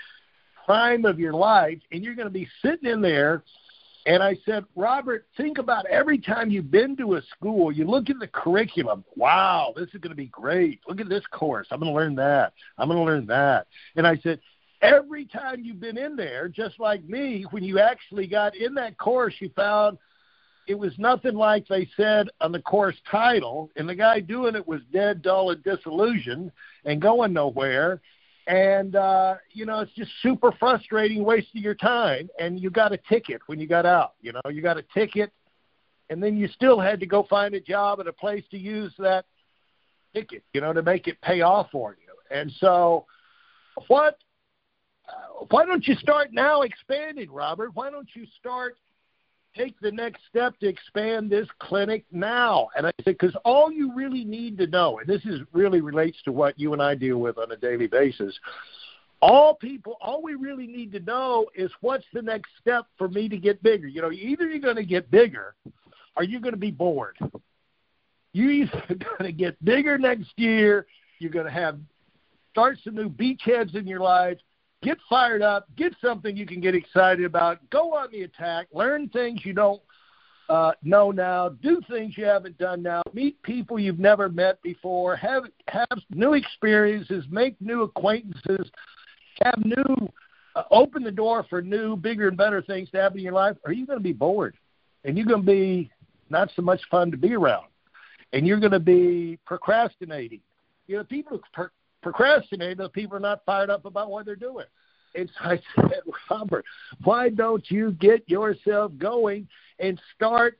prime 0.65 1.05
of 1.05 1.19
your 1.19 1.33
life, 1.33 1.79
and 1.91 2.03
you're 2.03 2.15
going 2.15 2.27
to 2.27 2.33
be 2.33 2.47
sitting 2.61 2.89
in 2.89 3.01
there 3.01 3.43
and 4.05 4.21
I 4.21 4.37
said, 4.45 4.65
Robert, 4.75 5.27
think 5.37 5.57
about 5.57 5.85
every 5.85 6.17
time 6.17 6.49
you've 6.49 6.71
been 6.71 6.97
to 6.97 7.15
a 7.15 7.21
school, 7.21 7.71
you 7.71 7.85
look 7.85 8.09
at 8.09 8.19
the 8.19 8.27
curriculum. 8.27 9.05
Wow, 9.15 9.73
this 9.75 9.87
is 9.93 10.01
going 10.01 10.09
to 10.09 10.15
be 10.15 10.27
great. 10.27 10.81
Look 10.87 10.99
at 10.99 11.07
this 11.07 11.23
course. 11.31 11.67
I'm 11.71 11.79
going 11.79 11.91
to 11.91 11.97
learn 11.97 12.15
that. 12.15 12.53
I'm 12.77 12.89
going 12.89 12.99
to 12.99 13.05
learn 13.05 13.25
that. 13.27 13.67
And 13.95 14.05
I 14.05 14.17
said, 14.17 14.39
every 14.81 15.25
time 15.25 15.61
you've 15.63 15.79
been 15.79 15.97
in 15.97 16.17
there, 16.17 16.49
just 16.49 16.79
like 16.79 17.03
me, 17.05 17.45
when 17.51 17.63
you 17.63 17.79
actually 17.79 18.27
got 18.27 18.55
in 18.57 18.73
that 18.75 18.97
course, 18.97 19.35
you 19.39 19.49
found 19.55 19.97
it 20.67 20.75
was 20.75 20.93
nothing 20.97 21.35
like 21.35 21.67
they 21.67 21.87
said 21.95 22.27
on 22.41 22.51
the 22.51 22.61
course 22.61 22.95
title, 23.09 23.69
and 23.75 23.87
the 23.87 23.95
guy 23.95 24.19
doing 24.19 24.55
it 24.55 24.67
was 24.67 24.81
dead, 24.91 25.21
dull, 25.21 25.51
and 25.51 25.63
disillusioned 25.63 26.51
and 26.85 27.01
going 27.01 27.33
nowhere 27.33 28.01
and 28.47 28.95
uh, 28.95 29.35
you 29.51 29.65
know 29.65 29.79
it's 29.79 29.93
just 29.93 30.11
super 30.21 30.51
frustrating, 30.59 31.23
wasting 31.23 31.61
your 31.61 31.75
time. 31.75 32.29
And 32.39 32.59
you 32.59 32.69
got 32.69 32.91
a 32.91 32.97
ticket 32.97 33.41
when 33.47 33.59
you 33.59 33.67
got 33.67 33.85
out. 33.85 34.13
You 34.21 34.33
know, 34.33 34.49
you 34.49 34.61
got 34.61 34.77
a 34.77 34.83
ticket, 34.93 35.31
and 36.09 36.21
then 36.21 36.37
you 36.37 36.47
still 36.47 36.79
had 36.79 36.99
to 36.99 37.05
go 37.05 37.23
find 37.29 37.53
a 37.53 37.59
job 37.59 37.99
at 37.99 38.07
a 38.07 38.13
place 38.13 38.43
to 38.51 38.57
use 38.57 38.93
that 38.99 39.25
ticket. 40.13 40.43
You 40.53 40.61
know, 40.61 40.73
to 40.73 40.81
make 40.81 41.07
it 41.07 41.21
pay 41.21 41.41
off 41.41 41.69
for 41.71 41.97
you. 41.99 42.35
And 42.35 42.51
so, 42.59 43.05
what? 43.87 44.17
Uh, 45.07 45.45
why 45.49 45.65
don't 45.65 45.85
you 45.85 45.95
start 45.95 46.29
now 46.31 46.61
expanding, 46.61 47.29
Robert? 47.29 47.71
Why 47.73 47.89
don't 47.89 48.07
you 48.13 48.25
start 48.39 48.77
take 49.55 49.79
the 49.79 49.91
next 49.91 50.21
step 50.29 50.57
to 50.59 50.67
expand 50.67 51.29
this 51.29 51.47
clinic 51.59 52.05
now. 52.11 52.69
And 52.75 52.87
I 52.87 52.91
said, 53.03 53.17
because 53.19 53.35
all 53.45 53.71
you 53.71 53.93
really 53.95 54.23
need 54.23 54.57
to 54.59 54.67
know, 54.67 54.99
and 54.99 55.07
this 55.07 55.23
is 55.25 55.41
really 55.51 55.81
relates 55.81 56.21
to 56.23 56.31
what 56.31 56.59
you 56.59 56.73
and 56.73 56.81
I 56.81 56.95
deal 56.95 57.17
with 57.17 57.37
on 57.37 57.51
a 57.51 57.57
daily 57.57 57.87
basis. 57.87 58.37
All 59.21 59.55
people, 59.55 59.97
all 60.01 60.21
we 60.21 60.35
really 60.35 60.67
need 60.67 60.91
to 60.93 60.99
know 60.99 61.47
is 61.55 61.71
what's 61.81 62.05
the 62.13 62.21
next 62.21 62.49
step 62.59 62.85
for 62.97 63.07
me 63.07 63.29
to 63.29 63.37
get 63.37 63.63
bigger. 63.63 63.87
You 63.87 64.01
know, 64.01 64.11
either 64.11 64.47
you're 64.47 64.59
going 64.59 64.75
to 64.75 64.85
get 64.85 65.09
bigger, 65.09 65.55
or 66.15 66.23
you're 66.23 66.41
going 66.41 66.53
to 66.53 66.59
be 66.59 66.71
bored. 66.71 67.17
You're 68.33 68.51
either 68.51 68.83
going 68.87 69.23
to 69.23 69.31
get 69.31 69.63
bigger 69.63 69.97
next 69.97 70.31
year, 70.37 70.85
you're 71.19 71.31
going 71.31 71.45
to 71.45 71.51
have 71.51 71.79
start 72.51 72.77
some 72.83 72.95
new 72.95 73.09
beachheads 73.09 73.75
in 73.75 73.87
your 73.87 73.99
life, 73.99 74.37
get 74.83 74.97
fired 75.09 75.41
up, 75.41 75.67
get 75.75 75.95
something 76.01 76.35
you 76.37 76.45
can 76.45 76.61
get 76.61 76.75
excited 76.75 77.25
about, 77.25 77.57
go 77.69 77.95
on 77.95 78.11
the 78.11 78.23
attack, 78.23 78.67
learn 78.73 79.09
things 79.09 79.41
you 79.43 79.53
don't 79.53 79.81
uh, 80.49 80.73
know 80.83 81.09
now, 81.09 81.49
do 81.49 81.81
things 81.89 82.17
you 82.17 82.25
haven't 82.25 82.57
done 82.57 82.83
now, 82.83 83.01
meet 83.13 83.41
people 83.43 83.79
you've 83.79 83.99
never 83.99 84.29
met 84.29 84.61
before, 84.61 85.15
have 85.15 85.45
have 85.69 85.87
new 86.11 86.33
experiences, 86.33 87.25
make 87.31 87.59
new 87.61 87.83
acquaintances, 87.83 88.69
have 89.41 89.57
new 89.63 90.11
uh, 90.55 90.63
open 90.69 91.03
the 91.03 91.11
door 91.11 91.45
for 91.49 91.61
new, 91.61 91.95
bigger 91.95 92.27
and 92.27 92.37
better 92.37 92.61
things 92.61 92.89
to 92.91 93.01
happen 93.01 93.17
in 93.17 93.23
your 93.23 93.33
life. 93.33 93.57
Are 93.65 93.71
you 93.71 93.85
going 93.85 93.99
to 93.99 94.03
be 94.03 94.13
bored? 94.13 94.55
And 95.03 95.17
you're 95.17 95.25
going 95.25 95.41
to 95.41 95.45
be 95.45 95.91
not 96.29 96.51
so 96.55 96.61
much 96.61 96.81
fun 96.91 97.11
to 97.11 97.17
be 97.17 97.33
around. 97.33 97.67
And 98.33 98.45
you're 98.47 98.59
going 98.59 98.71
to 98.71 98.79
be 98.79 99.39
procrastinating. 99.45 100.41
You 100.87 100.97
know, 100.97 101.03
people 101.03 101.39
pro- 102.03 102.11
procrastinate, 102.11 102.77
those 102.77 102.91
people 102.91 103.17
are 103.17 103.21
not 103.21 103.45
fired 103.45 103.69
up 103.69 103.85
about 103.85 104.11
what 104.11 104.25
they're 104.25 104.35
doing. 104.35 104.65
And 105.15 105.29
so 105.37 105.49
I 105.49 105.59
said, 105.81 106.01
Robert, 106.29 106.65
why 107.03 107.29
don't 107.29 107.69
you 107.69 107.91
get 107.93 108.27
yourself 108.29 108.91
going 108.97 109.47
and 109.79 109.99
start 110.15 110.59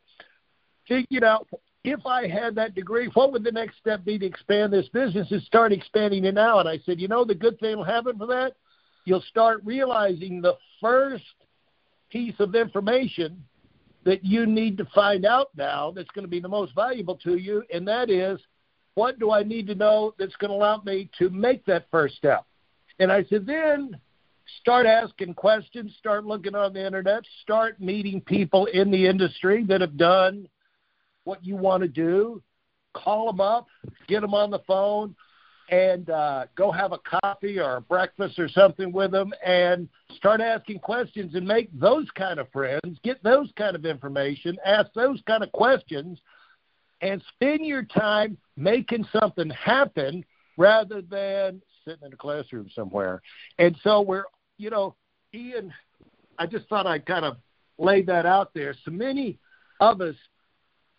figuring 0.88 1.24
out 1.24 1.48
if 1.84 2.06
I 2.06 2.28
had 2.28 2.56
that 2.56 2.76
degree, 2.76 3.10
what 3.14 3.34
would 3.34 3.44
the 3.44 3.52
next 3.52 3.78
step 3.78 4.06
be 4.06 4.18
to 4.18 4.26
expand 4.26 4.72
this 4.72 4.88
business 4.90 5.30
and 5.32 5.42
start 5.44 5.74
expanding 5.74 6.24
it 6.24 6.34
now? 6.34 6.60
And 6.60 6.70
I 6.70 6.80
said, 6.86 7.00
you 7.00 7.10
know, 7.10 7.26
the 7.26 7.36
good 7.36 7.60
thing 7.60 7.78
will 7.78 7.84
happen 7.84 8.18
for 8.18 8.28
that, 8.28 8.54
you'll 9.06 9.24
start 9.24 9.62
realizing 9.66 10.42
the 10.42 10.58
first 10.80 11.26
piece 12.10 12.36
of 12.40 12.56
information 12.56 13.44
that 14.06 14.24
you 14.24 14.46
need 14.46 14.78
to 14.78 14.86
find 14.94 15.26
out 15.26 15.50
now 15.58 15.92
that's 15.92 16.10
going 16.12 16.24
to 16.24 16.30
be 16.30 16.40
the 16.40 16.48
most 16.48 16.74
valuable 16.74 17.16
to 17.16 17.36
you, 17.36 17.64
and 17.74 17.88
that 17.88 18.10
is 18.10 18.40
what 18.96 19.20
do 19.20 19.32
I 19.32 19.44
need 19.44 19.68
to 19.68 19.76
know 19.76 20.14
that's 20.18 20.36
going 20.36 20.52
to 20.52 20.56
allow 20.56 20.82
me 20.86 21.10
to 21.20 21.30
make 21.30 21.66
that 21.66 21.88
first 21.92 22.16
step? 22.16 22.46
And 23.00 23.12
I 23.12 23.24
said, 23.26 23.46
then 23.46 23.98
start 24.60 24.86
asking 24.86 25.34
questions, 25.34 25.96
start 25.98 26.26
looking 26.26 26.56
on 26.56 26.74
the 26.74 26.86
internet, 26.86 27.24
start 27.42 27.80
meeting 27.80 28.22
people 28.22 28.66
in 28.68 28.92
the 28.92 29.08
industry 29.08 29.66
that 29.68 29.82
have 29.82 29.98
done 29.98 30.48
what 31.24 31.44
you 31.44 31.56
want 31.56 31.82
to 31.82 31.88
do. 31.88 32.42
Call 32.94 33.26
them 33.26 33.42
up, 33.42 33.68
get 34.08 34.22
them 34.22 34.36
on 34.36 34.52
the 34.52 34.60
phone, 34.68 35.16
and 35.70 36.10
uh, 36.12 36.46
go 36.56 36.72
have 36.72 36.92
a 36.92 37.00
coffee 37.00 37.58
or 37.58 37.78
a 37.78 37.82
breakfast 37.82 38.38
or 38.38 38.48
something 38.48 38.92
with 38.92 39.12
them 39.12 39.34
and 39.44 39.90
start 40.16 40.42
asking 40.42 40.80
questions 40.80 41.34
and 41.34 41.48
make 41.48 41.70
those 41.80 42.08
kind 42.16 42.40
of 42.40 42.52
friends, 42.52 43.00
get 43.04 43.24
those 43.24 43.50
kind 43.58 43.76
of 43.76 43.86
information, 43.86 44.58
ask 44.66 44.92
those 44.94 45.22
kind 45.26 45.42
of 45.44 45.52
questions, 45.52 46.20
and 47.04 47.22
spend 47.36 47.66
your 47.66 47.84
time 47.84 48.38
making 48.56 49.06
something 49.20 49.50
happen 49.50 50.24
rather 50.58 51.02
than 51.02 51.62
sitting 51.84 52.06
in 52.06 52.14
a 52.14 52.16
classroom 52.16 52.70
somewhere. 52.74 53.22
And 53.60 53.76
so 53.84 54.02
we're, 54.02 54.24
you 54.58 54.70
know, 54.70 54.96
Ian, 55.36 55.74
I 56.40 56.48
just 56.48 56.68
thought 56.70 56.88
I'd 56.88 57.06
kind 57.06 57.26
of 57.26 57.38
lay 57.78 58.04
that 58.04 58.26
out 58.26 58.54
there. 58.54 58.74
So 58.86 58.92
many 58.92 59.38
of 59.82 60.00
us, 60.00 60.16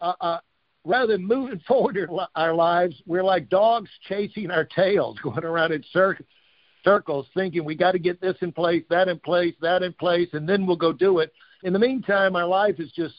uh, 0.03 0.13
uh, 0.21 0.39
rather 0.85 1.15
than 1.15 1.27
moving 1.27 1.61
forward 1.67 1.97
in 1.97 2.09
our 2.37 2.55
lives, 2.55 3.01
we're 3.07 3.25
like 3.25 3.49
dogs 3.49 3.89
chasing 4.07 4.51
our 4.51 4.65
tails, 4.65 5.19
going 5.23 5.45
around 5.45 5.73
in 5.73 5.83
cir- 5.91 6.19
circles, 6.85 7.27
thinking 7.33 7.65
we 7.65 7.75
got 7.75 7.93
to 7.93 7.99
get 7.99 8.21
this 8.21 8.37
in 8.43 8.53
place, 8.53 8.85
that 8.91 9.09
in 9.09 9.19
place, 9.21 9.55
that 9.63 9.83
in 9.83 9.95
place, 9.95 10.29
and 10.35 10.47
then 10.47 10.67
we'll 10.67 10.77
go 10.77 10.93
do 10.93 11.21
it. 11.21 11.33
In 11.63 11.73
the 11.73 11.79
meantime, 11.79 12.37
our 12.37 12.47
life 12.47 12.79
is 12.79 12.93
just 12.93 13.15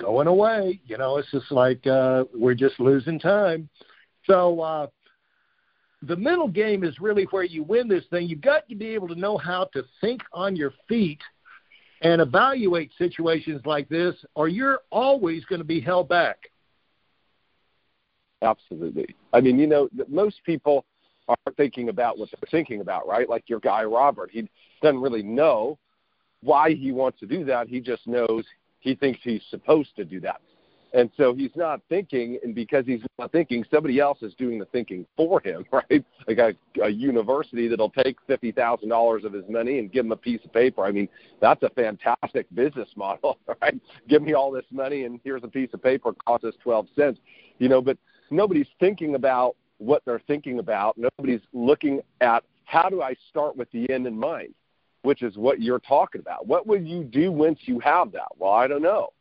going 0.00 0.26
away. 0.26 0.80
You 0.86 0.98
know, 0.98 1.18
it's 1.18 1.30
just 1.30 1.50
like 1.50 1.86
uh, 1.86 2.24
we're 2.34 2.54
just 2.54 2.80
losing 2.80 3.18
time. 3.18 3.68
So 4.24 4.60
uh, 4.60 4.86
the 6.02 6.16
middle 6.16 6.48
game 6.48 6.84
is 6.84 7.00
really 7.00 7.24
where 7.30 7.44
you 7.44 7.62
win 7.62 7.88
this 7.88 8.04
thing. 8.10 8.28
You've 8.28 8.40
got 8.40 8.68
to 8.68 8.76
be 8.76 8.88
able 8.88 9.08
to 9.08 9.14
know 9.14 9.36
how 9.36 9.64
to 9.72 9.84
think 10.00 10.22
on 10.32 10.56
your 10.56 10.72
feet 10.88 11.20
and 12.02 12.20
evaluate 12.20 12.92
situations 12.96 13.62
like 13.64 13.88
this, 13.88 14.14
or 14.34 14.48
you're 14.48 14.80
always 14.90 15.44
going 15.46 15.60
to 15.60 15.64
be 15.64 15.80
held 15.80 16.08
back. 16.08 16.38
Absolutely. 18.42 19.16
I 19.32 19.40
mean, 19.40 19.58
you 19.58 19.66
know, 19.66 19.88
most 20.08 20.36
people 20.44 20.84
aren't 21.26 21.56
thinking 21.56 21.88
about 21.88 22.18
what 22.18 22.28
they're 22.30 22.48
thinking 22.50 22.80
about, 22.80 23.08
right? 23.08 23.28
Like 23.28 23.44
your 23.48 23.58
guy 23.58 23.82
Robert, 23.82 24.30
he 24.32 24.48
doesn't 24.80 25.00
really 25.00 25.24
know 25.24 25.76
why 26.42 26.72
he 26.74 26.92
wants 26.92 27.18
to 27.20 27.26
do 27.26 27.44
that. 27.46 27.68
He 27.68 27.80
just 27.80 28.06
knows 28.06 28.44
he 28.80 28.94
thinks 28.94 29.20
he's 29.22 29.42
supposed 29.50 29.94
to 29.96 30.04
do 30.04 30.20
that. 30.20 30.40
And 30.94 31.10
so 31.18 31.34
he's 31.34 31.50
not 31.54 31.82
thinking, 31.90 32.38
and 32.42 32.54
because 32.54 32.86
he's 32.86 33.02
not 33.18 33.30
thinking, 33.30 33.64
somebody 33.70 34.00
else 34.00 34.22
is 34.22 34.32
doing 34.34 34.58
the 34.58 34.64
thinking 34.66 35.06
for 35.16 35.40
him, 35.40 35.66
right? 35.72 36.04
Like 36.26 36.38
a, 36.38 36.54
a 36.82 36.88
university 36.88 37.68
that'll 37.68 37.90
take 37.90 38.16
fifty 38.26 38.52
thousand 38.52 38.88
dollars 38.88 39.24
of 39.24 39.32
his 39.32 39.44
money 39.48 39.78
and 39.78 39.92
give 39.92 40.06
him 40.06 40.12
a 40.12 40.16
piece 40.16 40.40
of 40.44 40.52
paper. 40.52 40.84
I 40.84 40.92
mean, 40.92 41.08
that's 41.40 41.62
a 41.62 41.70
fantastic 41.70 42.46
business 42.54 42.88
model, 42.96 43.38
right? 43.62 43.78
Give 44.08 44.22
me 44.22 44.32
all 44.32 44.50
this 44.50 44.64
money, 44.70 45.04
and 45.04 45.20
here's 45.24 45.44
a 45.44 45.48
piece 45.48 45.70
of 45.74 45.82
paper, 45.82 46.14
costs 46.26 46.46
us 46.46 46.54
twelve 46.62 46.86
cents, 46.96 47.20
you 47.58 47.68
know. 47.68 47.82
But 47.82 47.98
nobody's 48.30 48.68
thinking 48.80 49.14
about 49.14 49.56
what 49.76 50.02
they're 50.06 50.22
thinking 50.26 50.58
about. 50.58 50.96
Nobody's 50.96 51.42
looking 51.52 52.00
at 52.22 52.44
how 52.64 52.88
do 52.88 53.02
I 53.02 53.14
start 53.30 53.56
with 53.56 53.70
the 53.72 53.90
end 53.90 54.06
in 54.06 54.18
mind, 54.18 54.54
which 55.02 55.22
is 55.22 55.36
what 55.36 55.60
you're 55.60 55.78
talking 55.78 56.20
about. 56.20 56.46
What 56.46 56.66
will 56.66 56.80
you 56.80 57.04
do 57.04 57.30
once 57.32 57.60
you 57.62 57.78
have 57.80 58.12
that? 58.12 58.28
Well, 58.38 58.52
I 58.52 58.66
don't 58.66 58.82
know 58.82 59.12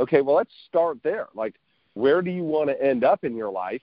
Okay, 0.00 0.20
well, 0.20 0.36
let's 0.36 0.52
start 0.66 0.98
there. 1.02 1.28
Like, 1.34 1.54
where 1.94 2.22
do 2.22 2.30
you 2.30 2.42
want 2.42 2.68
to 2.70 2.82
end 2.82 3.04
up 3.04 3.24
in 3.24 3.36
your 3.36 3.50
life? 3.50 3.82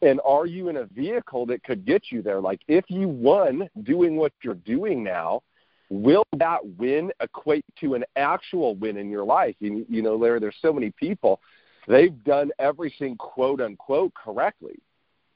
And 0.00 0.20
are 0.24 0.46
you 0.46 0.68
in 0.68 0.78
a 0.78 0.86
vehicle 0.86 1.46
that 1.46 1.62
could 1.62 1.84
get 1.84 2.10
you 2.10 2.22
there? 2.22 2.40
Like, 2.40 2.60
if 2.66 2.84
you 2.88 3.08
won 3.08 3.68
doing 3.82 4.16
what 4.16 4.32
you're 4.42 4.54
doing 4.54 5.04
now, 5.04 5.42
will 5.90 6.24
that 6.38 6.58
win 6.78 7.12
equate 7.20 7.64
to 7.80 7.94
an 7.94 8.04
actual 8.16 8.74
win 8.76 8.96
in 8.96 9.10
your 9.10 9.24
life? 9.24 9.54
You, 9.60 9.84
you 9.88 10.02
know, 10.02 10.16
Larry, 10.16 10.40
there's 10.40 10.56
so 10.60 10.72
many 10.72 10.90
people, 10.90 11.40
they've 11.86 12.24
done 12.24 12.50
everything 12.58 13.16
quote 13.16 13.60
unquote 13.60 14.14
correctly, 14.14 14.78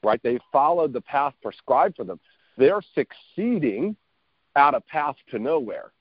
right? 0.03 0.19
They've 0.23 0.41
followed 0.51 0.91
the 0.91 1.01
path 1.01 1.35
prescribed 1.41 1.95
for 1.95 2.03
them. 2.03 2.19
They're 2.57 2.81
succeeding 2.95 3.95
at 4.57 4.73
a 4.73 4.81
path 4.81 5.15
to 5.29 5.39
nowhere, 5.39 5.91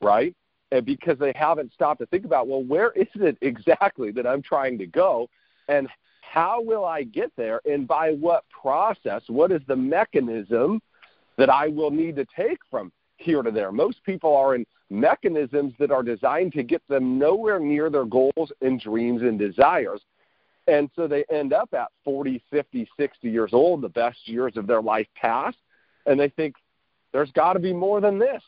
right? 0.00 0.36
And 0.70 0.86
because 0.86 1.18
they 1.18 1.32
haven't 1.34 1.72
stopped 1.72 2.00
to 2.00 2.06
think 2.06 2.24
about, 2.24 2.46
well, 2.46 2.62
where 2.62 2.92
is 2.92 3.08
it 3.14 3.36
exactly 3.40 4.12
that 4.12 4.26
I'm 4.26 4.42
trying 4.42 4.78
to 4.78 4.86
go? 4.86 5.28
And 5.68 5.88
how 6.20 6.62
will 6.62 6.84
I 6.84 7.02
get 7.02 7.32
there? 7.36 7.60
And 7.64 7.88
by 7.88 8.12
what 8.12 8.44
process? 8.48 9.22
What 9.26 9.50
is 9.50 9.60
the 9.66 9.76
mechanism 9.76 10.80
that 11.36 11.50
I 11.50 11.68
will 11.68 11.90
need 11.90 12.16
to 12.16 12.26
take 12.36 12.58
from 12.70 12.92
here 13.16 13.42
to 13.42 13.50
there? 13.50 13.72
Most 13.72 14.04
people 14.04 14.36
are 14.36 14.54
in 14.54 14.64
mechanisms 14.90 15.72
that 15.78 15.90
are 15.90 16.02
designed 16.02 16.52
to 16.52 16.62
get 16.62 16.82
them 16.88 17.18
nowhere 17.18 17.58
near 17.58 17.90
their 17.90 18.04
goals 18.04 18.52
and 18.60 18.78
dreams 18.78 19.22
and 19.22 19.38
desires. 19.38 20.02
And 20.68 20.90
so 20.94 21.08
they 21.08 21.24
end 21.30 21.52
up 21.52 21.72
at 21.74 21.88
40, 22.04 22.42
50, 22.50 22.88
60 22.98 23.30
years 23.30 23.50
old, 23.52 23.80
the 23.80 23.88
best 23.88 24.28
years 24.28 24.56
of 24.56 24.66
their 24.66 24.82
life 24.82 25.08
past, 25.16 25.56
and 26.06 26.20
they 26.20 26.28
think, 26.28 26.54
there's 27.12 27.30
got 27.32 27.54
to 27.54 27.58
be 27.58 27.72
more 27.72 28.00
than 28.00 28.18
this. 28.18 28.42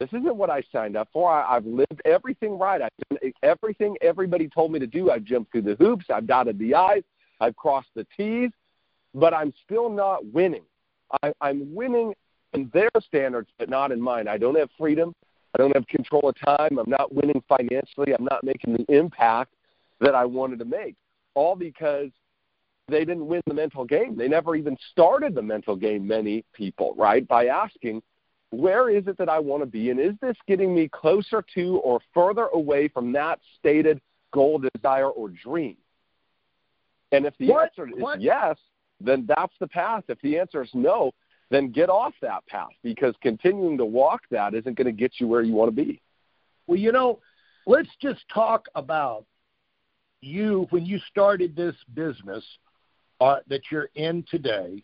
This 0.00 0.08
isn't 0.08 0.36
what 0.36 0.50
I 0.50 0.62
signed 0.72 0.96
up 0.96 1.08
for. 1.12 1.30
I, 1.30 1.56
I've 1.56 1.66
lived 1.66 2.02
everything 2.04 2.58
right. 2.58 2.82
I've 2.82 2.90
done 3.08 3.32
everything 3.42 3.96
everybody 4.00 4.48
told 4.48 4.72
me 4.72 4.80
to 4.80 4.86
do. 4.86 5.10
I've 5.10 5.24
jumped 5.24 5.52
through 5.52 5.62
the 5.62 5.76
hoops. 5.76 6.06
I've 6.12 6.26
dotted 6.26 6.58
the 6.58 6.74
I's. 6.74 7.04
I've 7.40 7.56
crossed 7.56 7.90
the 7.94 8.06
T's, 8.16 8.50
but 9.14 9.34
I'm 9.34 9.52
still 9.64 9.88
not 9.88 10.26
winning. 10.26 10.64
I, 11.22 11.32
I'm 11.40 11.74
winning 11.74 12.14
in 12.52 12.70
their 12.72 12.90
standards, 13.00 13.50
but 13.58 13.68
not 13.68 13.92
in 13.92 14.00
mine. 14.00 14.28
I 14.28 14.38
don't 14.38 14.56
have 14.58 14.70
freedom. 14.78 15.14
I 15.54 15.58
don't 15.58 15.74
have 15.74 15.86
control 15.86 16.28
of 16.28 16.36
time. 16.44 16.78
I'm 16.78 16.88
not 16.88 17.14
winning 17.14 17.42
financially. 17.48 18.12
I'm 18.12 18.24
not 18.24 18.42
making 18.42 18.72
the 18.72 18.94
impact 18.94 19.54
that 20.00 20.14
I 20.14 20.24
wanted 20.24 20.58
to 20.60 20.64
make. 20.64 20.96
All 21.34 21.54
because 21.56 22.10
they 22.92 23.04
didn't 23.04 23.26
win 23.26 23.40
the 23.46 23.54
mental 23.54 23.84
game. 23.84 24.16
They 24.16 24.28
never 24.28 24.54
even 24.54 24.76
started 24.90 25.34
the 25.34 25.42
mental 25.42 25.74
game, 25.74 26.06
many 26.06 26.44
people, 26.52 26.94
right? 26.96 27.26
By 27.26 27.46
asking, 27.46 28.02
where 28.50 28.90
is 28.90 29.06
it 29.06 29.16
that 29.18 29.28
I 29.28 29.38
want 29.38 29.62
to 29.62 29.66
be? 29.66 29.90
And 29.90 29.98
is 29.98 30.12
this 30.20 30.36
getting 30.46 30.74
me 30.74 30.88
closer 30.88 31.44
to 31.54 31.78
or 31.78 32.00
further 32.12 32.48
away 32.52 32.88
from 32.88 33.12
that 33.12 33.40
stated 33.58 34.00
goal, 34.32 34.62
desire, 34.74 35.08
or 35.08 35.30
dream? 35.30 35.76
And 37.12 37.24
if 37.26 37.34
the 37.38 37.48
what? 37.48 37.70
answer 37.70 37.88
is 37.88 37.94
what? 37.96 38.20
yes, 38.20 38.56
then 39.00 39.26
that's 39.26 39.54
the 39.58 39.66
path. 39.66 40.04
If 40.08 40.20
the 40.20 40.38
answer 40.38 40.62
is 40.62 40.70
no, 40.74 41.12
then 41.50 41.70
get 41.70 41.88
off 41.88 42.14
that 42.22 42.46
path 42.46 42.70
because 42.82 43.14
continuing 43.22 43.76
to 43.78 43.84
walk 43.84 44.22
that 44.30 44.54
isn't 44.54 44.76
going 44.76 44.86
to 44.86 44.92
get 44.92 45.14
you 45.18 45.28
where 45.28 45.42
you 45.42 45.52
want 45.54 45.74
to 45.74 45.84
be. 45.84 46.00
Well, 46.66 46.78
you 46.78 46.92
know, 46.92 47.20
let's 47.66 47.90
just 48.00 48.20
talk 48.32 48.66
about 48.74 49.26
you 50.20 50.66
when 50.70 50.86
you 50.86 50.98
started 51.10 51.56
this 51.56 51.74
business 51.94 52.44
uh, 53.22 53.38
that 53.46 53.62
you're 53.70 53.88
in 53.94 54.24
today. 54.28 54.82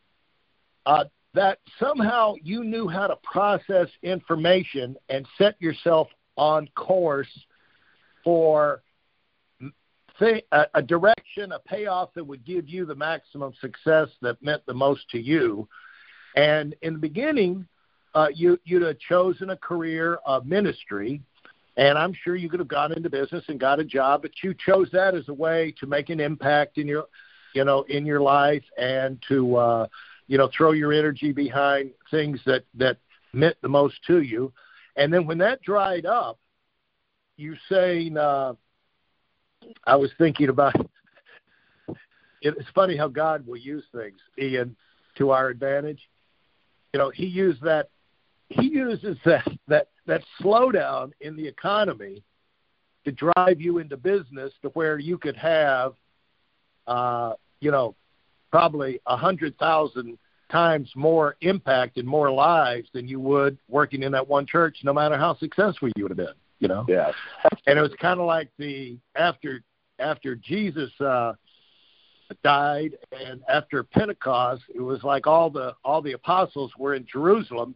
Uh, 0.87 1.05
that 1.35 1.59
somehow 1.79 2.35
you 2.43 2.63
knew 2.63 2.89
how 2.89 3.09
to 3.09 3.17
process 3.17 3.89
information 4.03 4.97
and 5.09 5.27
set 5.37 5.61
yourself 5.61 6.09
on 6.37 6.69
course 6.77 7.29
for 8.23 8.83
a 10.23 10.43
a 10.75 10.83
direction 10.83 11.53
a 11.53 11.59
payoff 11.61 12.11
that 12.15 12.25
would 12.25 12.45
give 12.45 12.69
you 12.69 12.85
the 12.85 12.95
maximum 12.95 13.53
success 13.61 14.09
that 14.23 14.41
meant 14.43 14.65
the 14.67 14.75
most 14.75 15.09
to 15.11 15.19
you. 15.19 15.69
And 16.35 16.75
in 16.83 16.95
the 16.95 16.99
beginning, 16.99 17.67
uh, 18.15 18.29
you 18.33 18.59
you'd 18.65 18.83
have 18.83 18.99
chosen 19.01 19.51
a 19.51 19.57
career 19.57 20.19
of 20.25 20.47
ministry, 20.47 21.21
and 21.77 21.99
I'm 21.99 22.15
sure 22.25 22.37
you 22.37 22.49
could 22.49 22.61
have 22.61 22.69
gone 22.69 22.93
into 22.93 23.11
business 23.11 23.45
and 23.49 23.59
got 23.59 23.81
a 23.81 23.85
job, 23.85 24.23
but 24.23 24.31
you 24.43 24.55
chose 24.55 24.89
that 24.93 25.15
as 25.15 25.29
a 25.29 25.35
way 25.35 25.75
to 25.81 25.87
make 25.87 26.09
an 26.09 26.21
impact 26.21 26.79
in 26.79 26.89
your, 26.89 27.05
you 27.55 27.65
know, 27.65 27.83
in 27.83 28.07
your 28.07 28.21
life 28.21 28.65
and 28.77 29.23
to, 29.29 29.57
uh, 29.57 29.87
you 30.27 30.39
know, 30.39 30.49
throw 30.57 30.73
your 30.73 30.93
energy 30.93 31.33
behind 31.33 31.91
things 32.11 32.41
that 32.47 32.65
that 32.75 32.99
meant 33.33 33.57
the 33.63 33.69
most 33.69 33.97
to 34.07 34.21
you. 34.21 34.53
And 34.97 35.13
then 35.13 35.27
when 35.27 35.39
that 35.39 35.63
dried 35.63 36.07
up, 36.07 36.39
you 37.37 37.57
saying, 37.69 38.17
uh, 38.17 38.55
I 39.87 39.97
was 39.97 40.11
thinking 40.19 40.49
about. 40.49 40.75
It's 42.41 42.71
funny 42.73 42.97
how 42.97 43.09
God 43.09 43.45
will 43.49 43.57
use 43.57 43.83
things, 43.93 44.21
Ian, 44.41 44.77
to 45.17 45.31
our 45.31 45.49
advantage. 45.49 46.09
You 46.93 46.99
know, 46.99 47.11
He 47.11 47.27
used 47.27 47.61
that 47.63 47.89
he 48.49 48.69
uses 48.69 49.17
that 49.25 49.47
that 49.67 49.89
that 50.07 50.23
slowdown 50.41 51.13
in 51.21 51.37
the 51.37 51.47
economy 51.47 52.23
to 53.05 53.13
drive 53.13 53.61
you 53.61 53.79
into 53.79 53.97
business 53.97 54.53
to 54.63 54.69
where 54.71 54.99
you 54.99 55.19
could 55.19 55.37
have 55.37 55.95
uh 56.89 57.35
you 57.61 57.71
know 57.71 57.95
probably 58.51 59.01
a 59.07 59.17
hundred 59.17 59.57
thousand 59.59 60.19
times 60.51 60.91
more 60.97 61.37
impact 61.43 61.99
and 61.99 62.09
more 62.09 62.33
lives 62.33 62.89
than 62.95 63.07
you 63.07 63.21
would 63.21 63.59
working 63.69 64.03
in 64.03 64.13
that 64.13 64.27
one 64.27 64.47
church 64.47 64.79
no 64.83 64.93
matter 64.93 65.17
how 65.17 65.37
successful 65.37 65.89
you 65.97 66.05
would 66.05 66.11
have 66.11 66.17
been 66.17 66.35
you 66.59 66.69
know 66.69 66.85
yeah 66.89 67.13
and 67.67 67.79
it 67.79 67.83
was 67.83 67.93
kind 68.01 68.19
of 68.19 68.27
like 68.27 68.49
the 68.59 68.97
after 69.15 69.63
after 69.99 70.35
jesus 70.35 70.91
uh 71.01 71.33
died 72.43 72.93
and 73.27 73.43
after 73.49 73.83
pentecost 73.83 74.63
it 74.75 74.81
was 74.81 75.03
like 75.03 75.27
all 75.27 75.51
the 75.51 75.75
all 75.85 76.03
the 76.03 76.13
apostles 76.13 76.73
were 76.79 76.95
in 76.95 77.07
jerusalem 77.11 77.75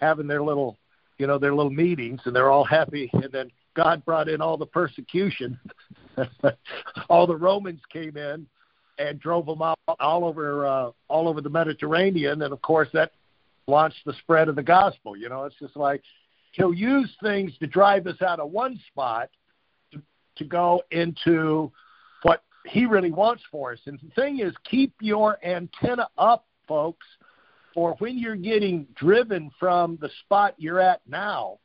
having 0.00 0.26
their 0.26 0.42
little, 0.42 0.78
you 1.18 1.26
know, 1.26 1.38
their 1.38 1.54
little 1.54 1.72
meetings, 1.72 2.20
and 2.24 2.34
they're 2.34 2.50
all 2.50 2.64
happy. 2.64 3.10
And 3.14 3.30
then 3.32 3.50
God 3.74 4.04
brought 4.04 4.28
in 4.28 4.40
all 4.40 4.56
the 4.56 4.66
persecution. 4.66 5.58
all 7.08 7.26
the 7.26 7.36
Romans 7.36 7.80
came 7.92 8.16
in 8.16 8.46
and 8.98 9.18
drove 9.20 9.46
them 9.46 9.62
all, 9.62 9.78
all 10.00 10.24
over 10.24 10.66
uh, 10.66 10.90
all 11.08 11.28
over 11.28 11.40
the 11.40 11.50
Mediterranean, 11.50 12.42
and 12.42 12.52
of 12.52 12.62
course 12.62 12.88
that 12.92 13.12
launched 13.66 14.04
the 14.04 14.14
spread 14.14 14.48
of 14.48 14.56
the 14.56 14.62
gospel. 14.62 15.16
You 15.16 15.28
know, 15.28 15.44
it's 15.44 15.56
just 15.58 15.76
like 15.76 16.02
he'll 16.52 16.74
use 16.74 17.10
things 17.22 17.56
to 17.58 17.66
drive 17.66 18.06
us 18.06 18.20
out 18.22 18.40
of 18.40 18.50
one 18.50 18.78
spot 18.88 19.30
to, 19.92 20.02
to 20.36 20.44
go 20.44 20.82
into 20.90 21.72
what 22.22 22.42
he 22.66 22.86
really 22.86 23.10
wants 23.10 23.42
for 23.50 23.72
us. 23.72 23.78
And 23.86 23.98
the 24.00 24.10
thing 24.20 24.40
is, 24.40 24.52
keep 24.68 24.92
your 25.00 25.38
antenna 25.44 26.08
up, 26.18 26.46
folks 26.68 27.06
for 27.74 27.96
when 27.98 28.16
you're 28.16 28.36
getting 28.36 28.86
driven 28.94 29.50
from 29.58 29.98
the 30.00 30.08
spot 30.20 30.54
you're 30.56 30.80
at 30.80 31.00
now, 31.08 31.58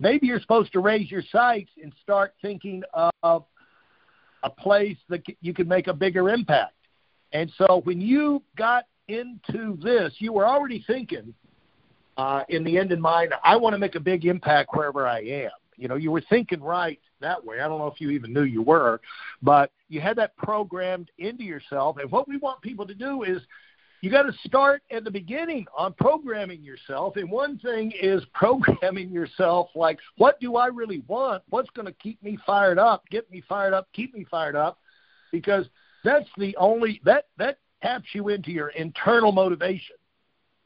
maybe 0.00 0.26
you're 0.26 0.40
supposed 0.40 0.72
to 0.72 0.80
raise 0.80 1.10
your 1.10 1.22
sights 1.30 1.70
and 1.80 1.92
start 2.02 2.34
thinking 2.42 2.82
of 3.22 3.44
a 4.44 4.50
place 4.50 4.96
that 5.08 5.24
you 5.40 5.52
could 5.52 5.68
make 5.68 5.88
a 5.88 5.94
bigger 5.94 6.28
impact. 6.28 6.74
And 7.32 7.52
so 7.58 7.80
when 7.84 8.00
you 8.00 8.42
got 8.56 8.84
into 9.08 9.76
this, 9.82 10.12
you 10.18 10.32
were 10.32 10.46
already 10.46 10.84
thinking 10.86 11.34
uh, 12.16 12.44
in 12.48 12.62
the 12.62 12.78
end 12.78 12.92
in 12.92 13.00
mind, 13.00 13.34
I 13.42 13.56
want 13.56 13.74
to 13.74 13.78
make 13.78 13.96
a 13.96 14.00
big 14.00 14.24
impact 14.24 14.70
wherever 14.72 15.06
I 15.06 15.20
am. 15.20 15.50
You 15.76 15.88
know, 15.88 15.96
you 15.96 16.12
were 16.12 16.22
thinking 16.30 16.60
right 16.60 17.00
that 17.20 17.44
way. 17.44 17.60
I 17.60 17.66
don't 17.66 17.78
know 17.78 17.88
if 17.88 18.00
you 18.00 18.10
even 18.10 18.32
knew 18.32 18.44
you 18.44 18.62
were, 18.62 19.00
but 19.42 19.72
you 19.88 20.00
had 20.00 20.16
that 20.18 20.36
programmed 20.36 21.10
into 21.18 21.42
yourself. 21.42 21.96
And 21.96 22.10
what 22.12 22.28
we 22.28 22.36
want 22.36 22.62
people 22.62 22.86
to 22.86 22.94
do 22.94 23.24
is 23.24 23.42
you 24.04 24.10
got 24.10 24.24
to 24.24 24.34
start 24.46 24.82
at 24.90 25.02
the 25.02 25.10
beginning 25.10 25.64
on 25.74 25.94
programming 25.94 26.62
yourself. 26.62 27.16
And 27.16 27.30
one 27.30 27.58
thing 27.58 27.90
is 27.98 28.22
programming 28.34 29.08
yourself 29.10 29.70
like, 29.74 29.98
what 30.18 30.38
do 30.40 30.56
I 30.56 30.66
really 30.66 31.02
want? 31.08 31.42
What's 31.48 31.70
going 31.70 31.86
to 31.86 31.92
keep 31.92 32.22
me 32.22 32.36
fired 32.44 32.78
up, 32.78 33.08
get 33.08 33.30
me 33.30 33.42
fired 33.48 33.72
up, 33.72 33.88
keep 33.94 34.14
me 34.14 34.26
fired 34.30 34.56
up? 34.56 34.78
Because 35.32 35.64
that's 36.04 36.28
the 36.36 36.54
only 36.58 37.00
that 37.06 37.28
that 37.38 37.58
taps 37.82 38.08
you 38.12 38.28
into 38.28 38.50
your 38.50 38.68
internal 38.68 39.32
motivation. 39.32 39.96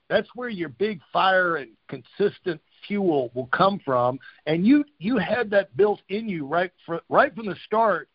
That's 0.08 0.28
where 0.34 0.48
your 0.48 0.70
big 0.70 1.00
fire 1.12 1.56
and 1.56 1.70
consistent 1.88 2.60
fuel 2.88 3.30
will 3.34 3.46
come 3.46 3.80
from. 3.84 4.18
And 4.46 4.66
you 4.66 4.84
you 4.98 5.16
had 5.16 5.48
that 5.50 5.76
built 5.76 6.00
in 6.08 6.28
you 6.28 6.44
right 6.44 6.72
from 6.84 7.00
right 7.08 7.32
from 7.36 7.46
the 7.46 7.56
start. 7.66 8.08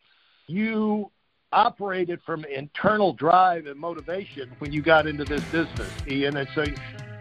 You 0.48 1.10
operated 1.54 2.20
from 2.26 2.44
internal 2.44 3.12
drive 3.12 3.66
and 3.66 3.78
motivation 3.78 4.50
when 4.58 4.72
you 4.72 4.82
got 4.82 5.06
into 5.06 5.24
this 5.24 5.42
business, 5.44 5.90
Ian. 6.08 6.36
And 6.36 6.48
so, 6.54 6.64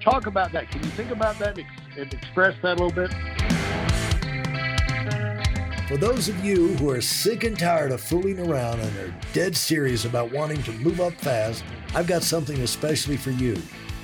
talk 0.01 0.25
about 0.25 0.51
that. 0.51 0.69
Can 0.71 0.83
you 0.83 0.89
think 0.89 1.11
about 1.11 1.37
that 1.39 1.57
and 1.97 2.13
express 2.13 2.55
that 2.63 2.79
a 2.79 2.83
little 2.83 2.91
bit? 2.91 3.11
For 5.87 5.97
those 5.97 6.27
of 6.27 6.43
you 6.43 6.69
who 6.77 6.89
are 6.89 7.01
sick 7.01 7.43
and 7.43 7.57
tired 7.57 7.91
of 7.91 8.01
fooling 8.01 8.39
around 8.39 8.79
and 8.79 8.97
are 8.97 9.13
dead 9.33 9.55
serious 9.55 10.05
about 10.05 10.31
wanting 10.31 10.63
to 10.63 10.71
move 10.71 10.99
up 10.99 11.13
fast, 11.13 11.63
I've 11.93 12.07
got 12.07 12.23
something 12.23 12.59
especially 12.61 13.17
for 13.17 13.31
you. 13.31 13.61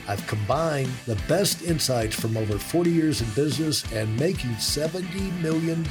I've 0.07 0.25
combined 0.27 0.91
the 1.05 1.15
best 1.27 1.63
insights 1.63 2.19
from 2.19 2.35
over 2.35 2.57
40 2.57 2.91
years 2.91 3.21
in 3.21 3.29
business 3.31 3.91
and 3.91 4.19
making 4.19 4.51
$70 4.51 5.39
million 5.41 5.83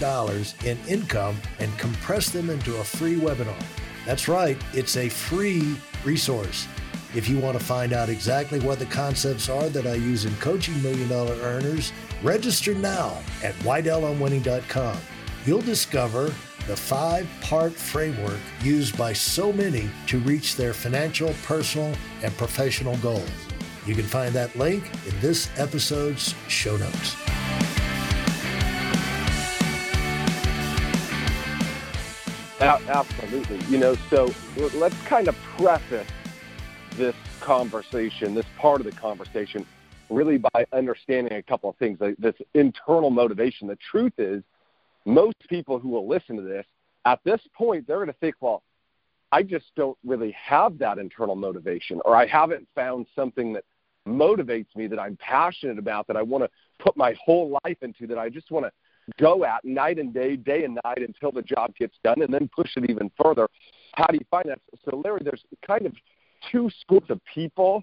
in 0.65 0.79
income 0.89 1.37
and 1.59 1.79
compressed 1.79 2.33
them 2.33 2.51
into 2.51 2.77
a 2.77 2.85
free 2.85 3.17
webinar. 3.17 3.61
That's 4.09 4.27
right, 4.27 4.57
it's 4.73 4.97
a 4.97 5.11
free 5.11 5.77
resource. 6.03 6.67
If 7.15 7.29
you 7.29 7.39
want 7.39 7.59
to 7.59 7.63
find 7.63 7.93
out 7.93 8.09
exactly 8.09 8.59
what 8.59 8.79
the 8.79 8.87
concepts 8.87 9.51
are 9.51 9.69
that 9.69 9.87
I 9.87 9.97
use 9.97 10.25
in 10.25 10.35
coaching 10.37 10.83
million 10.83 11.11
dollar 11.11 11.35
earners, 11.43 11.93
register 12.23 12.73
now 12.75 13.19
at 13.45 13.55
WeidelOnWinning.com. 13.57 14.97
You'll 15.45 15.61
discover 15.61 16.33
the 16.67 16.75
five 16.75 17.29
part 17.43 17.75
framework 17.75 18.41
used 18.63 18.97
by 18.97 19.13
so 19.13 19.53
many 19.53 19.91
to 20.07 20.21
reach 20.21 20.57
their 20.57 20.73
financial, 20.73 21.35
personal, 21.45 21.95
and 22.23 22.35
professional 22.39 22.97
goals. 22.99 23.29
You 23.85 23.95
can 23.95 24.07
find 24.07 24.35
that 24.35 24.57
link 24.57 24.91
in 25.07 25.21
this 25.21 25.51
episode's 25.59 26.35
show 26.49 26.79
notes. 26.79 27.28
Absolutely. 32.61 33.61
You 33.69 33.79
know, 33.79 33.95
so 34.11 34.33
let's 34.75 35.01
kind 35.03 35.29
of 35.29 35.37
preface 35.57 36.09
this 36.97 37.15
conversation, 37.41 38.35
this 38.35 38.47
part 38.59 38.81
of 38.81 38.87
the 38.87 38.93
conversation, 38.93 39.65
really 40.11 40.39
by 40.39 40.67
understanding 40.73 41.35
a 41.35 41.43
couple 41.43 41.71
of 41.71 41.77
things. 41.77 41.99
This 42.19 42.35
internal 42.55 43.11
motivation. 43.11 43.69
The 43.69 43.77
truth 43.77 44.15
is, 44.19 44.43
most 45.05 45.37
people 45.49 45.79
who 45.79 45.89
will 45.89 46.09
listen 46.09 46.37
to 46.37 46.43
this, 46.43 46.67
at 47.05 47.21
this 47.25 47.41
point, 47.57 47.87
they're 47.87 47.99
going 47.99 48.09
to 48.09 48.13
think, 48.15 48.35
well, 48.41 48.63
I 49.31 49.43
just 49.43 49.67
don't 49.77 49.97
really 50.05 50.33
have 50.33 50.79
that 50.79 50.99
internal 50.99 51.37
motivation, 51.37 52.01
or 52.05 52.17
I 52.17 52.27
haven't 52.27 52.67
found 52.75 53.07
something 53.15 53.53
that 53.53 53.65
motivates 54.07 54.75
me 54.75 54.87
that 54.87 54.99
I'm 54.99 55.17
passionate 55.19 55.79
about, 55.79 56.07
that 56.07 56.17
I 56.17 56.23
want 56.23 56.45
to 56.45 56.51
put 56.79 56.97
my 56.97 57.15
whole 57.23 57.59
life 57.65 57.77
into, 57.83 58.07
that 58.07 58.19
I 58.19 58.31
just 58.31 58.51
want 58.51 58.67
to 58.67 58.73
go 59.19 59.45
at 59.45 59.65
night 59.65 59.99
and 59.99 60.13
day, 60.13 60.37
day 60.37 60.65
and 60.65 60.79
night 60.85 60.99
until 60.99 61.33
the 61.33 61.43
job 61.43 61.75
gets 61.77 61.97
done, 62.05 62.23
and 62.23 62.33
then 62.33 62.49
push 62.55 62.77
it 62.77 62.89
even 62.91 63.11
further. 63.21 63.49
How 63.95 64.07
do 64.07 64.15
you 64.15 64.27
find 64.31 64.47
that? 64.49 64.61
So, 64.85 65.01
Larry, 65.05 65.23
there's 65.25 65.45
kind 65.67 65.87
of 65.87 65.93
two 66.53 66.71
schools 66.81 67.05
of 67.09 67.21
people 67.33 67.83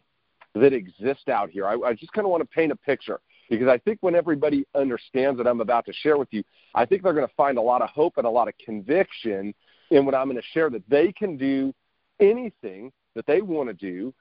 that 0.53 0.73
exist 0.73 1.27
out 1.29 1.49
here. 1.49 1.67
I, 1.67 1.75
I 1.75 1.93
just 1.93 2.13
kind 2.13 2.25
of 2.25 2.31
want 2.31 2.41
to 2.41 2.47
paint 2.47 2.71
a 2.71 2.75
picture 2.75 3.19
because 3.49 3.67
I 3.67 3.77
think 3.79 3.99
when 4.01 4.15
everybody 4.15 4.65
understands 4.75 5.37
what 5.37 5.47
I'm 5.47 5.61
about 5.61 5.85
to 5.87 5.93
share 5.93 6.17
with 6.17 6.29
you, 6.31 6.43
I 6.73 6.85
think 6.85 7.03
they're 7.03 7.13
going 7.13 7.27
to 7.27 7.33
find 7.35 7.57
a 7.57 7.61
lot 7.61 7.81
of 7.81 7.89
hope 7.89 8.13
and 8.17 8.25
a 8.25 8.29
lot 8.29 8.47
of 8.47 8.53
conviction 8.63 9.53
in 9.91 10.05
what 10.05 10.15
I'm 10.15 10.27
going 10.27 10.37
to 10.37 10.47
share 10.53 10.69
that 10.69 10.87
they 10.89 11.11
can 11.11 11.37
do 11.37 11.73
anything 12.19 12.91
that 13.15 13.25
they 13.27 13.41
want 13.41 13.69
to 13.69 13.73
do 13.73 14.13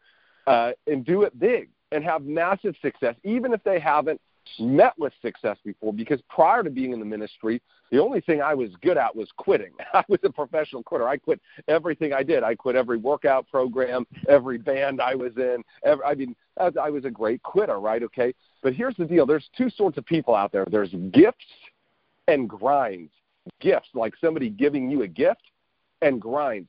uh, 0.46 0.72
and 0.86 1.04
do 1.04 1.22
it 1.22 1.38
big 1.38 1.70
and 1.92 2.04
have 2.04 2.24
massive 2.24 2.74
success, 2.82 3.14
even 3.22 3.52
if 3.52 3.62
they 3.64 3.78
haven't 3.78 4.20
met 4.58 4.92
with 4.98 5.12
success 5.22 5.56
before 5.64 5.92
because 5.92 6.20
prior 6.28 6.62
to 6.62 6.70
being 6.70 6.92
in 6.92 6.98
the 6.98 7.04
ministry, 7.04 7.60
the 7.90 8.00
only 8.00 8.20
thing 8.20 8.42
I 8.42 8.54
was 8.54 8.70
good 8.82 8.96
at 8.96 9.14
was 9.14 9.28
quitting. 9.36 9.72
I 9.94 10.04
was 10.08 10.20
a 10.24 10.30
professional 10.30 10.82
quitter. 10.82 11.08
I 11.08 11.16
quit 11.16 11.40
everything 11.68 12.12
I 12.12 12.22
did. 12.22 12.42
I 12.42 12.54
quit 12.54 12.76
every 12.76 12.98
workout 12.98 13.48
program, 13.50 14.06
every 14.28 14.58
band 14.58 15.00
I 15.00 15.14
was 15.14 15.36
in. 15.36 15.62
Every, 15.84 16.04
I 16.04 16.14
mean, 16.14 16.34
I 16.58 16.90
was 16.90 17.04
a 17.04 17.10
great 17.10 17.42
quitter, 17.42 17.80
right? 17.80 18.02
Okay. 18.02 18.34
But 18.62 18.74
here's 18.74 18.96
the 18.96 19.04
deal 19.04 19.26
there's 19.26 19.48
two 19.56 19.70
sorts 19.70 19.98
of 19.98 20.06
people 20.06 20.34
out 20.34 20.52
there 20.52 20.66
there's 20.70 20.92
gifts 21.12 21.44
and 22.28 22.48
grinds. 22.48 23.12
Gifts, 23.60 23.88
like 23.94 24.14
somebody 24.20 24.48
giving 24.48 24.90
you 24.90 25.02
a 25.02 25.08
gift, 25.08 25.42
and 26.00 26.20
grinds. 26.20 26.68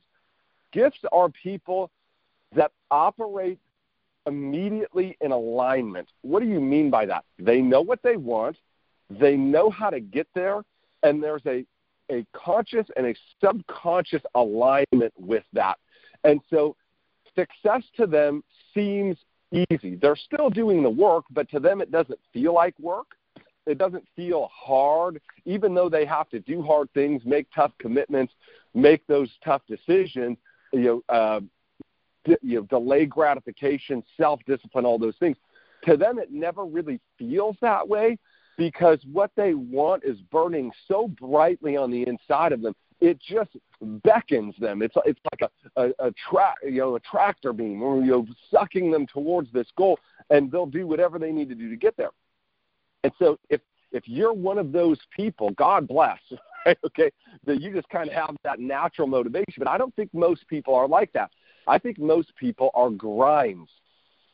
Gifts 0.72 0.98
are 1.10 1.30
people 1.30 1.90
that 2.54 2.72
operate 2.90 3.58
immediately 4.26 5.16
in 5.20 5.32
alignment. 5.32 6.08
What 6.22 6.40
do 6.40 6.48
you 6.48 6.60
mean 6.60 6.90
by 6.90 7.06
that? 7.06 7.24
They 7.38 7.60
know 7.60 7.80
what 7.80 8.02
they 8.02 8.16
want, 8.16 8.56
they 9.10 9.36
know 9.36 9.70
how 9.70 9.90
to 9.90 10.00
get 10.00 10.26
there, 10.34 10.62
and 11.02 11.22
there's 11.22 11.46
a 11.46 11.64
a 12.10 12.24
conscious 12.32 12.86
and 12.96 13.06
a 13.06 13.14
subconscious 13.42 14.22
alignment 14.36 15.12
with 15.18 15.42
that. 15.52 15.76
And 16.22 16.40
so 16.50 16.76
success 17.34 17.82
to 17.96 18.06
them 18.06 18.44
seems 18.74 19.16
easy. 19.52 19.96
They're 19.96 20.16
still 20.16 20.50
doing 20.50 20.82
the 20.82 20.90
work, 20.90 21.24
but 21.30 21.48
to 21.50 21.60
them 21.60 21.80
it 21.80 21.90
doesn't 21.90 22.18
feel 22.32 22.54
like 22.54 22.78
work. 22.78 23.06
It 23.66 23.78
doesn't 23.78 24.04
feel 24.14 24.48
hard, 24.52 25.20
even 25.44 25.74
though 25.74 25.88
they 25.88 26.04
have 26.04 26.28
to 26.30 26.38
do 26.38 26.62
hard 26.62 26.88
things, 26.94 27.22
make 27.24 27.48
tough 27.52 27.72
commitments, 27.78 28.32
make 28.74 29.04
those 29.08 29.28
tough 29.44 29.62
decisions. 29.66 30.38
You 30.72 31.02
know, 31.08 31.14
uh, 31.14 31.40
you 32.42 32.60
know, 32.60 32.62
delay 32.62 33.06
gratification, 33.06 34.02
self-discipline, 34.16 34.84
all 34.84 34.98
those 34.98 35.16
things. 35.18 35.36
To 35.84 35.96
them, 35.96 36.18
it 36.18 36.32
never 36.32 36.64
really 36.64 37.00
feels 37.18 37.56
that 37.60 37.86
way 37.86 38.18
because 38.56 38.98
what 39.12 39.30
they 39.36 39.54
want 39.54 40.04
is 40.04 40.18
burning 40.32 40.72
so 40.88 41.08
brightly 41.08 41.76
on 41.76 41.90
the 41.90 42.06
inside 42.06 42.52
of 42.52 42.62
them. 42.62 42.74
It 43.00 43.20
just 43.20 43.50
beckons 43.82 44.54
them. 44.58 44.80
It's 44.80 44.94
it's 45.04 45.20
like 45.30 45.50
a 45.76 45.82
a, 45.82 46.08
a 46.08 46.12
tra- 46.30 46.54
you 46.64 46.80
know 46.80 46.96
a 46.96 47.00
tractor 47.00 47.52
beam, 47.52 47.82
or 47.82 48.00
you 48.00 48.10
know 48.10 48.26
sucking 48.50 48.90
them 48.90 49.06
towards 49.06 49.52
this 49.52 49.66
goal, 49.76 49.98
and 50.30 50.50
they'll 50.50 50.64
do 50.64 50.86
whatever 50.86 51.18
they 51.18 51.30
need 51.30 51.50
to 51.50 51.54
do 51.54 51.68
to 51.68 51.76
get 51.76 51.96
there. 51.98 52.10
And 53.04 53.12
so 53.18 53.38
if 53.50 53.60
if 53.92 54.08
you're 54.08 54.32
one 54.32 54.58
of 54.58 54.72
those 54.72 54.98
people, 55.14 55.50
God 55.50 55.86
bless. 55.86 56.18
Right? 56.30 56.78
Okay, 56.84 57.12
that 57.44 57.60
you 57.60 57.72
just 57.72 57.88
kind 57.90 58.08
of 58.08 58.14
have 58.14 58.34
that 58.42 58.58
natural 58.58 59.06
motivation. 59.06 59.54
But 59.58 59.68
I 59.68 59.78
don't 59.78 59.94
think 59.94 60.12
most 60.12 60.48
people 60.48 60.74
are 60.74 60.88
like 60.88 61.12
that. 61.12 61.30
I 61.66 61.78
think 61.78 61.98
most 61.98 62.34
people 62.36 62.70
are 62.74 62.90
grinds. 62.90 63.70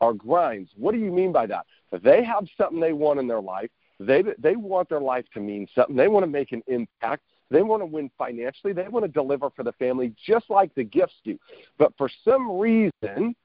Are 0.00 0.12
grinds. 0.12 0.70
What 0.76 0.92
do 0.92 0.98
you 0.98 1.12
mean 1.12 1.32
by 1.32 1.46
that? 1.46 1.66
They 2.02 2.24
have 2.24 2.46
something 2.56 2.80
they 2.80 2.92
want 2.92 3.20
in 3.20 3.28
their 3.28 3.40
life. 3.40 3.70
They 4.00 4.24
they 4.38 4.56
want 4.56 4.88
their 4.88 5.00
life 5.00 5.24
to 5.34 5.40
mean 5.40 5.68
something. 5.74 5.94
They 5.94 6.08
want 6.08 6.24
to 6.24 6.30
make 6.30 6.52
an 6.52 6.62
impact. 6.66 7.22
They 7.50 7.62
want 7.62 7.82
to 7.82 7.86
win 7.86 8.10
financially. 8.18 8.72
They 8.72 8.88
want 8.88 9.04
to 9.04 9.12
deliver 9.12 9.50
for 9.50 9.62
the 9.62 9.72
family 9.72 10.14
just 10.26 10.48
like 10.48 10.74
the 10.74 10.84
gifts 10.84 11.14
do. 11.24 11.38
But 11.78 11.92
for 11.98 12.10
some 12.24 12.58
reason, 12.58 13.36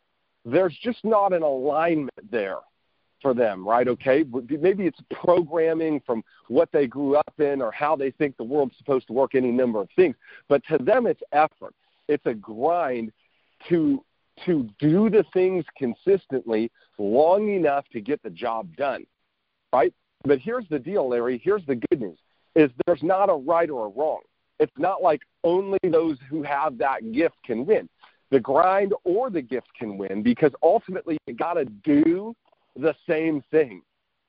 there's 0.45 0.75
just 0.81 1.03
not 1.03 1.33
an 1.33 1.43
alignment 1.43 2.31
there 2.31 2.59
for 3.21 3.33
them, 3.33 3.67
right? 3.67 3.87
Okay, 3.87 4.23
maybe 4.49 4.85
it's 4.85 4.99
programming 5.11 6.01
from 6.05 6.23
what 6.47 6.71
they 6.71 6.87
grew 6.87 7.15
up 7.15 7.33
in 7.39 7.61
or 7.61 7.71
how 7.71 7.95
they 7.95 8.11
think 8.11 8.37
the 8.37 8.43
world's 8.43 8.77
supposed 8.77 9.07
to 9.07 9.13
work, 9.13 9.35
any 9.35 9.51
number 9.51 9.81
of 9.81 9.89
things. 9.95 10.15
But 10.47 10.63
to 10.69 10.77
them, 10.77 11.07
it's 11.07 11.21
effort. 11.31 11.75
It's 12.07 12.25
a 12.25 12.33
grind 12.33 13.11
to 13.69 14.03
to 14.45 14.69
do 14.79 15.09
the 15.09 15.25
things 15.33 15.65
consistently 15.77 16.71
long 16.99 17.49
enough 17.49 17.85
to 17.91 17.99
get 17.99 18.21
the 18.21 18.29
job 18.29 18.75
done, 18.75 19.03
right? 19.73 19.91
But 20.23 20.39
here's 20.39 20.67
the 20.69 20.77
deal, 20.77 21.09
Larry. 21.09 21.41
Here's 21.43 21.65
the 21.65 21.75
good 21.75 22.01
news: 22.01 22.19
is 22.55 22.69
there's 22.85 23.03
not 23.03 23.29
a 23.29 23.33
right 23.33 23.69
or 23.69 23.87
a 23.87 23.89
wrong. 23.89 24.21
It's 24.59 24.77
not 24.77 25.01
like 25.01 25.21
only 25.43 25.79
those 25.83 26.17
who 26.29 26.43
have 26.43 26.77
that 26.79 27.11
gift 27.11 27.35
can 27.45 27.65
win. 27.65 27.87
The 28.29 28.39
grind 28.39 28.93
or 29.03 29.29
the 29.29 29.41
gift 29.41 29.67
can 29.77 29.97
win 29.97 30.21
because 30.23 30.51
ultimately 30.61 31.17
you 31.27 31.33
got 31.33 31.53
to 31.53 31.65
do 31.65 32.35
the 32.75 32.95
same 33.07 33.41
thing. 33.51 33.81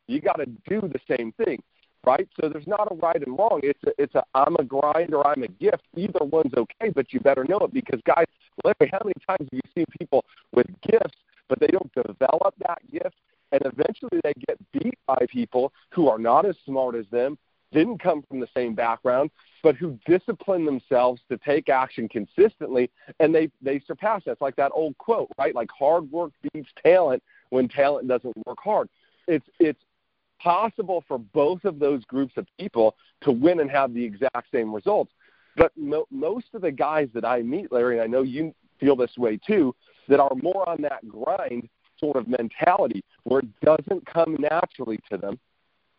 You 0.07 0.21
got 0.21 0.37
to 0.37 0.47
do 0.47 0.81
the 0.81 1.01
same 1.17 1.33
thing 1.33 1.63
right? 2.09 2.27
So 2.41 2.49
there's 2.49 2.67
not 2.67 2.91
a 2.91 2.95
right 2.95 3.23
and 3.23 3.39
wrong. 3.39 3.61
It's 3.63 3.83
a, 3.85 3.91
it's 3.99 4.15
a 4.15 4.25
I'm 4.35 4.57
a 4.57 4.65
grind 4.65 5.13
or 5.13 5.27
I'm 5.27 5.43
a 5.43 5.49
gift. 5.49 5.83
Either 5.95 6.25
one's 6.25 6.55
okay, 6.57 6.89
but 6.95 7.13
you 7.13 7.21
better 7.21 7.45
know 7.45 7.59
it 7.59 7.75
because 7.75 8.01
guys, 8.07 8.25
Larry, 8.65 8.91
how 8.91 9.01
many 9.05 9.15
times 9.27 9.47
have 9.53 9.53
you 9.53 9.61
seen 9.75 9.85
people 9.99 10.25
with 10.55 10.67
gifts, 10.91 11.19
but 11.49 11.61
they 11.61 11.67
don't 11.67 11.93
develop 11.93 12.55
that 12.67 12.79
gift, 12.91 13.17
and 13.53 13.61
eventually 13.67 14.21
they 14.25 14.33
get 14.47 14.59
beat 14.73 14.99
by 15.07 15.19
people 15.31 15.71
who 15.91 16.09
are 16.09 16.19
not 16.19 16.47
as 16.47 16.57
smart 16.65 16.95
as 16.95 17.05
them, 17.11 17.37
didn't 17.73 18.03
come 18.03 18.23
from 18.23 18.41
the 18.41 18.49
same 18.57 18.75
background, 18.75 19.31
but 19.63 19.77
who 19.77 19.99
discipline 20.07 20.65
themselves 20.65 21.21
to 21.31 21.37
take 21.37 21.69
action 21.69 22.09
consistently, 22.09 22.91
and 23.21 23.35
they 23.35 23.51
they 23.61 23.81
surpass. 23.87 24.23
That's 24.25 24.41
like 24.41 24.57
that 24.57 24.73
old 24.75 24.97
quote, 24.97 25.31
right? 25.37 25.55
Like 25.55 25.69
hard 25.79 26.11
work 26.11 26.33
beats 26.43 26.71
talent 26.83 27.23
when 27.51 27.69
talent 27.69 28.09
doesn't 28.09 28.35
work 28.47 28.59
hard. 28.65 28.89
It's 29.27 29.47
it's 29.59 29.83
possible 30.39 31.05
for 31.07 31.19
both 31.19 31.65
of 31.65 31.79
those 31.79 32.05
groups 32.05 32.35
of 32.37 32.47
people 32.59 32.97
to 33.23 33.33
win 33.33 33.61
and 33.61 33.71
have 33.71 33.95
the 33.95 34.05
exact 34.05 34.51
same 34.53 34.75
results. 34.75 35.13
But 35.57 35.73
mo- 35.77 36.07
most 36.11 36.47
of 36.55 36.63
the 36.63 36.71
guys 36.71 37.09
that 37.15 37.25
I 37.25 37.43
meet, 37.43 37.73
Larry, 37.73 37.99
and 37.99 38.05
I 38.05 38.07
know 38.07 38.23
you 38.23 38.55
feel 38.79 38.97
this 38.97 39.17
way 39.17 39.37
too, 39.37 39.75
that 40.09 40.21
are 40.21 40.35
more 40.43 40.69
on 40.69 40.81
that 40.83 41.07
grind 41.09 41.69
sort 41.99 42.17
of 42.17 42.29
mentality 42.29 43.05
where 43.25 43.41
it 43.41 43.61
doesn't 43.61 44.07
come 44.07 44.37
naturally 44.39 45.01
to 45.11 45.19
them. 45.19 45.39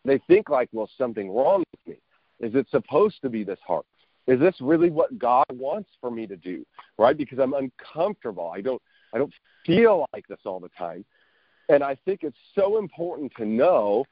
They 0.05 0.19
think 0.27 0.49
like, 0.49 0.69
well, 0.71 0.89
something 0.97 1.29
wrong 1.29 1.63
with 1.71 1.95
me. 1.95 2.01
Is 2.39 2.55
it 2.55 2.67
supposed 2.71 3.21
to 3.21 3.29
be 3.29 3.43
this 3.43 3.59
hard? 3.65 3.83
Is 4.27 4.39
this 4.39 4.55
really 4.61 4.89
what 4.89 5.17
God 5.19 5.45
wants 5.51 5.89
for 5.99 6.09
me 6.09 6.25
to 6.27 6.37
do? 6.37 6.65
Right? 6.97 7.17
Because 7.17 7.39
I'm 7.39 7.53
uncomfortable. 7.53 8.51
I 8.53 8.61
don't 8.61 8.81
I 9.13 9.17
don't 9.17 9.33
feel 9.65 10.05
like 10.13 10.27
this 10.27 10.39
all 10.45 10.59
the 10.59 10.69
time. 10.69 11.03
And 11.67 11.83
I 11.83 11.95
think 12.05 12.23
it's 12.23 12.37
so 12.55 12.77
important 12.77 13.31
to 13.37 13.45
know 13.45 14.05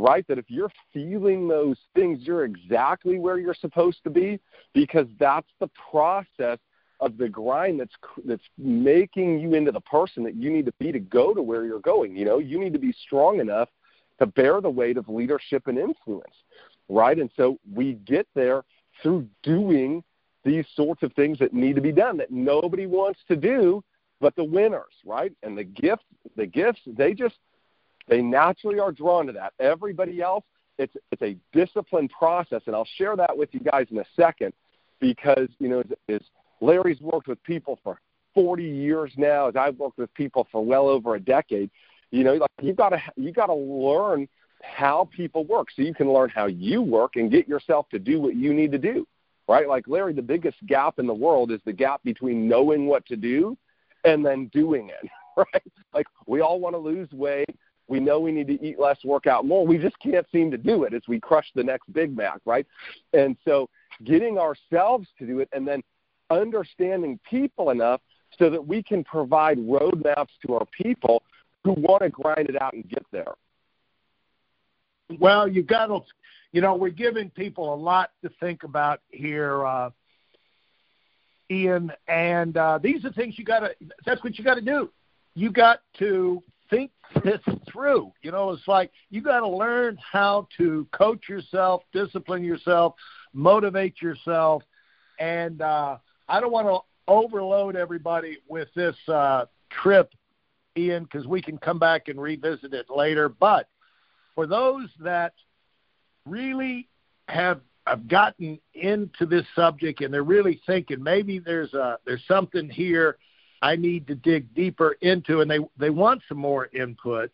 right? 0.00 0.26
That 0.28 0.38
if 0.38 0.46
you're 0.48 0.72
feeling 0.92 1.48
those 1.48 1.76
things, 1.94 2.20
you're 2.22 2.44
exactly 2.44 3.18
where 3.18 3.38
you're 3.38 3.54
supposed 3.54 4.02
to 4.04 4.10
be 4.10 4.40
because 4.72 5.06
that's 5.18 5.48
the 5.60 5.68
process 5.90 6.58
of 7.00 7.16
the 7.16 7.28
grind 7.28 7.80
that's 7.80 7.94
that's 8.26 8.44
making 8.58 9.40
you 9.40 9.54
into 9.54 9.72
the 9.72 9.80
person 9.80 10.22
that 10.22 10.34
you 10.34 10.50
need 10.50 10.66
to 10.66 10.72
be 10.78 10.92
to 10.92 10.98
go 10.98 11.32
to 11.32 11.42
where 11.42 11.64
you're 11.64 11.80
going. 11.80 12.16
You 12.16 12.24
know, 12.24 12.38
you 12.38 12.58
need 12.58 12.72
to 12.72 12.78
be 12.78 12.92
strong 13.06 13.40
enough 13.40 13.68
to 14.18 14.26
bear 14.26 14.60
the 14.60 14.70
weight 14.70 14.98
of 14.98 15.08
leadership 15.08 15.66
and 15.66 15.78
influence, 15.78 16.34
right? 16.88 17.18
And 17.18 17.30
so 17.36 17.58
we 17.72 17.94
get 17.94 18.26
there 18.34 18.64
through 19.02 19.26
doing 19.42 20.04
these 20.44 20.66
sorts 20.74 21.02
of 21.02 21.12
things 21.14 21.38
that 21.38 21.54
need 21.54 21.74
to 21.76 21.82
be 21.82 21.92
done 21.92 22.16
that 22.18 22.30
nobody 22.30 22.86
wants 22.86 23.20
to 23.28 23.36
do 23.36 23.82
but 24.20 24.36
the 24.36 24.44
winners, 24.44 24.92
right? 25.04 25.32
And 25.42 25.56
the 25.56 25.64
gifts, 25.64 26.04
the 26.36 26.46
gifts, 26.46 26.80
they 26.86 27.14
just 27.14 27.36
they 28.10 28.20
naturally 28.20 28.80
are 28.80 28.90
drawn 28.90 29.26
to 29.28 29.32
that. 29.32 29.54
Everybody 29.60 30.20
else, 30.20 30.44
it's 30.78 30.94
it's 31.12 31.22
a 31.22 31.36
disciplined 31.52 32.10
process, 32.10 32.60
and 32.66 32.74
I'll 32.74 32.88
share 32.96 33.16
that 33.16 33.38
with 33.38 33.48
you 33.52 33.60
guys 33.60 33.86
in 33.90 33.98
a 33.98 34.04
second, 34.16 34.52
because 35.00 35.48
you 35.60 35.68
know, 35.68 35.82
as, 36.08 36.20
Larry's 36.60 37.00
worked 37.00 37.28
with 37.28 37.42
people 37.44 37.78
for 37.82 38.00
40 38.34 38.64
years 38.64 39.12
now, 39.16 39.48
as 39.48 39.56
I've 39.56 39.78
worked 39.78 39.96
with 39.96 40.12
people 40.14 40.46
for 40.50 40.62
well 40.62 40.88
over 40.88 41.14
a 41.14 41.20
decade. 41.20 41.70
You 42.10 42.24
know, 42.24 42.34
like 42.34 42.50
you've 42.60 42.76
got 42.76 42.90
to 42.90 43.00
you 43.16 43.32
got 43.32 43.46
to 43.46 43.54
learn 43.54 44.28
how 44.62 45.08
people 45.14 45.44
work, 45.44 45.68
so 45.74 45.82
you 45.82 45.94
can 45.94 46.12
learn 46.12 46.30
how 46.30 46.46
you 46.46 46.82
work 46.82 47.14
and 47.14 47.30
get 47.30 47.48
yourself 47.48 47.88
to 47.90 48.00
do 48.00 48.20
what 48.20 48.34
you 48.34 48.52
need 48.52 48.72
to 48.72 48.78
do. 48.78 49.06
Right? 49.48 49.68
Like 49.68 49.84
Larry, 49.86 50.14
the 50.14 50.22
biggest 50.22 50.58
gap 50.66 50.98
in 50.98 51.06
the 51.06 51.14
world 51.14 51.52
is 51.52 51.60
the 51.64 51.72
gap 51.72 52.02
between 52.02 52.48
knowing 52.48 52.86
what 52.86 53.06
to 53.06 53.16
do 53.16 53.56
and 54.04 54.26
then 54.26 54.46
doing 54.52 54.88
it. 54.88 55.08
Right? 55.36 55.72
Like 55.94 56.06
we 56.26 56.40
all 56.40 56.58
want 56.58 56.74
to 56.74 56.78
lose 56.78 57.10
weight 57.12 57.56
we 57.90 57.98
know 57.98 58.20
we 58.20 58.30
need 58.30 58.46
to 58.46 58.64
eat 58.64 58.78
less, 58.78 58.96
work 59.04 59.26
out 59.26 59.44
more. 59.44 59.66
We 59.66 59.76
just 59.76 59.98
can't 59.98 60.24
seem 60.30 60.50
to 60.52 60.56
do 60.56 60.84
it 60.84 60.94
as 60.94 61.02
we 61.08 61.18
crush 61.18 61.50
the 61.56 61.64
next 61.64 61.92
Big 61.92 62.16
Mac, 62.16 62.40
right? 62.46 62.64
And 63.12 63.36
so 63.44 63.68
getting 64.04 64.38
ourselves 64.38 65.08
to 65.18 65.26
do 65.26 65.40
it 65.40 65.48
and 65.52 65.66
then 65.66 65.82
understanding 66.30 67.18
people 67.28 67.70
enough 67.70 68.00
so 68.38 68.48
that 68.48 68.64
we 68.64 68.80
can 68.80 69.02
provide 69.02 69.58
roadmaps 69.58 70.28
to 70.46 70.54
our 70.54 70.66
people 70.66 71.24
who 71.64 71.72
want 71.72 72.02
to 72.02 72.08
grind 72.08 72.48
it 72.48 72.62
out 72.62 72.72
and 72.74 72.88
get 72.88 73.04
there. 73.10 73.34
Well, 75.18 75.48
you 75.48 75.64
got 75.64 75.86
to, 75.86 76.00
you 76.52 76.60
know, 76.60 76.76
we're 76.76 76.90
giving 76.90 77.28
people 77.30 77.74
a 77.74 77.76
lot 77.76 78.10
to 78.22 78.30
think 78.38 78.62
about 78.62 79.00
here, 79.08 79.66
uh, 79.66 79.90
Ian, 81.50 81.90
and 82.06 82.56
uh, 82.56 82.78
these 82.80 83.04
are 83.04 83.10
things 83.10 83.36
you 83.36 83.44
got 83.44 83.60
to. 83.60 83.74
That's 84.06 84.22
what 84.22 84.38
you 84.38 84.44
got 84.44 84.54
to 84.54 84.60
do. 84.60 84.90
You 85.34 85.50
got 85.50 85.80
to 85.98 86.40
think 86.70 86.90
this 87.22 87.40
through. 87.70 88.12
You 88.22 88.30
know, 88.32 88.50
it's 88.50 88.66
like 88.66 88.90
you 89.10 89.20
got 89.20 89.40
to 89.40 89.48
learn 89.48 89.98
how 90.10 90.48
to 90.56 90.86
coach 90.92 91.28
yourself, 91.28 91.82
discipline 91.92 92.44
yourself, 92.44 92.94
motivate 93.32 94.00
yourself, 94.00 94.62
and 95.18 95.60
uh, 95.60 95.98
I 96.28 96.40
don't 96.40 96.52
want 96.52 96.68
to 96.68 96.78
overload 97.12 97.76
everybody 97.76 98.38
with 98.48 98.68
this 98.74 98.96
uh, 99.08 99.46
trip, 99.70 100.12
Ian, 100.76 101.04
because 101.04 101.26
we 101.26 101.42
can 101.42 101.58
come 101.58 101.78
back 101.78 102.08
and 102.08 102.20
revisit 102.20 102.72
it 102.72 102.86
later. 102.88 103.28
But 103.28 103.68
for 104.34 104.46
those 104.46 104.88
that 105.00 105.34
really 106.26 106.88
have 107.28 107.60
have 107.86 108.06
gotten 108.06 108.58
into 108.74 109.26
this 109.26 109.44
subject 109.56 110.00
and 110.00 110.12
they're 110.12 110.22
really 110.22 110.60
thinking 110.66 111.02
maybe 111.02 111.38
there's 111.38 111.72
a 111.74 111.98
there's 112.06 112.22
something 112.28 112.68
here 112.68 113.16
I 113.62 113.76
need 113.76 114.06
to 114.06 114.14
dig 114.14 114.54
deeper 114.54 114.96
into, 115.00 115.40
and 115.40 115.50
they 115.50 115.58
they 115.78 115.90
want 115.90 116.22
some 116.28 116.38
more 116.38 116.68
input. 116.72 117.30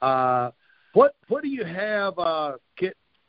Uh, 0.00 0.50
what 0.92 1.16
what 1.28 1.42
do 1.42 1.48
you 1.48 1.64
have, 1.64 2.18
uh? 2.18 2.52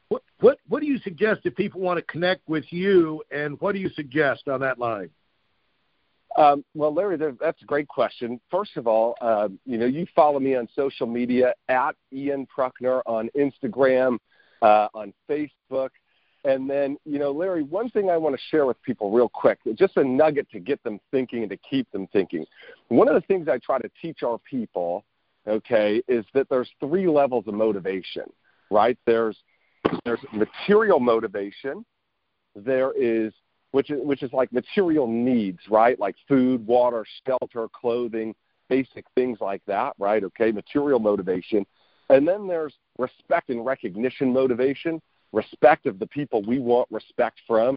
What 0.10 0.22
what 0.40 0.60
what 0.68 0.82
do 0.82 0.86
you 0.86 1.00
suggest 1.00 1.42
if 1.46 1.56
people 1.56 1.82
want 1.82 1.98
to 1.98 2.04
connect 2.04 2.48
with 2.48 2.66
you, 2.72 3.24
and 3.32 3.60
what 3.60 3.74
do 3.74 3.80
you 3.80 3.90
suggest 3.90 4.48
on 4.48 4.60
that 4.62 4.78
line? 4.78 5.10
Um, 6.38 6.66
well, 6.74 6.94
Larry, 6.94 7.18
that's 7.18 7.62
a 7.62 7.66
great 7.66 7.88
question. 7.88 8.40
First 8.52 8.76
of 8.76 8.88
all, 8.88 9.16
uh, 9.22 9.48
you 9.66 9.78
know, 9.78 9.86
you 9.86 10.06
follow 10.14 10.40
me 10.40 10.56
on 10.56 10.68
social 10.76 11.08
media 11.08 11.54
at 11.70 11.96
Ian 12.12 12.46
Prukner 12.46 13.02
on 13.06 13.30
Instagram, 13.38 14.18
uh, 14.62 14.90
on 14.94 15.14
Facebook, 15.30 15.90
And 16.46 16.70
then, 16.70 16.98
you 17.06 17.18
know, 17.18 17.32
Larry, 17.32 17.64
one 17.64 17.90
thing 17.90 18.12
I 18.12 18.18
want 18.18 18.36
to 18.36 18.42
share 18.50 18.68
with 18.68 18.82
people 18.84 19.12
real 19.12 19.28
quick, 19.28 19.58
just 19.74 19.98
a 19.98 20.04
nugget 20.04 20.50
to 20.52 20.60
get 20.60 20.82
them 20.84 21.00
thinking 21.10 21.42
and 21.42 21.50
to 21.50 21.58
keep 21.58 21.92
them 21.92 22.08
thinking. 22.14 22.46
One 22.90 23.08
of 23.08 23.16
the 23.16 23.22
things 23.22 23.48
I 23.48 23.58
try 23.58 23.80
to 23.80 23.90
teach 24.00 24.22
our 24.22 24.38
people, 24.38 25.04
okay, 25.48 26.04
is 26.08 26.24
that 26.36 26.48
there's 26.50 26.70
three 26.80 27.08
levels 27.08 27.46
of 27.48 27.56
motivation, 27.56 28.24
right? 28.70 28.98
There's 29.06 29.38
there's 30.04 30.20
material 30.34 31.00
motivation, 31.00 31.86
there 32.56 32.92
is 32.92 33.34
which 33.72 33.90
is 33.90 34.00
which 34.04 34.22
is 34.22 34.32
like 34.32 34.54
material 34.54 35.08
needs, 35.08 35.60
right? 35.70 36.00
Like 36.00 36.16
food, 36.28 36.66
water, 36.66 37.06
shelter, 37.26 37.68
clothing, 37.74 38.36
basic 38.70 39.06
things 39.16 39.40
like 39.42 39.64
that, 39.66 39.94
right? 39.98 40.24
Okay, 40.24 40.52
material 40.52 41.00
motivation. 41.00 41.66
And 42.10 42.28
then 42.28 42.48
there's 42.48 42.76
respect 43.00 43.50
and 43.50 43.66
recognition 43.66 44.32
motivation, 44.32 45.02
respect 45.36 45.86
of 45.86 46.00
the 46.00 46.08
people 46.08 46.42
we 46.42 46.60
want 46.60 46.88
respect 46.90 47.42
from. 47.46 47.76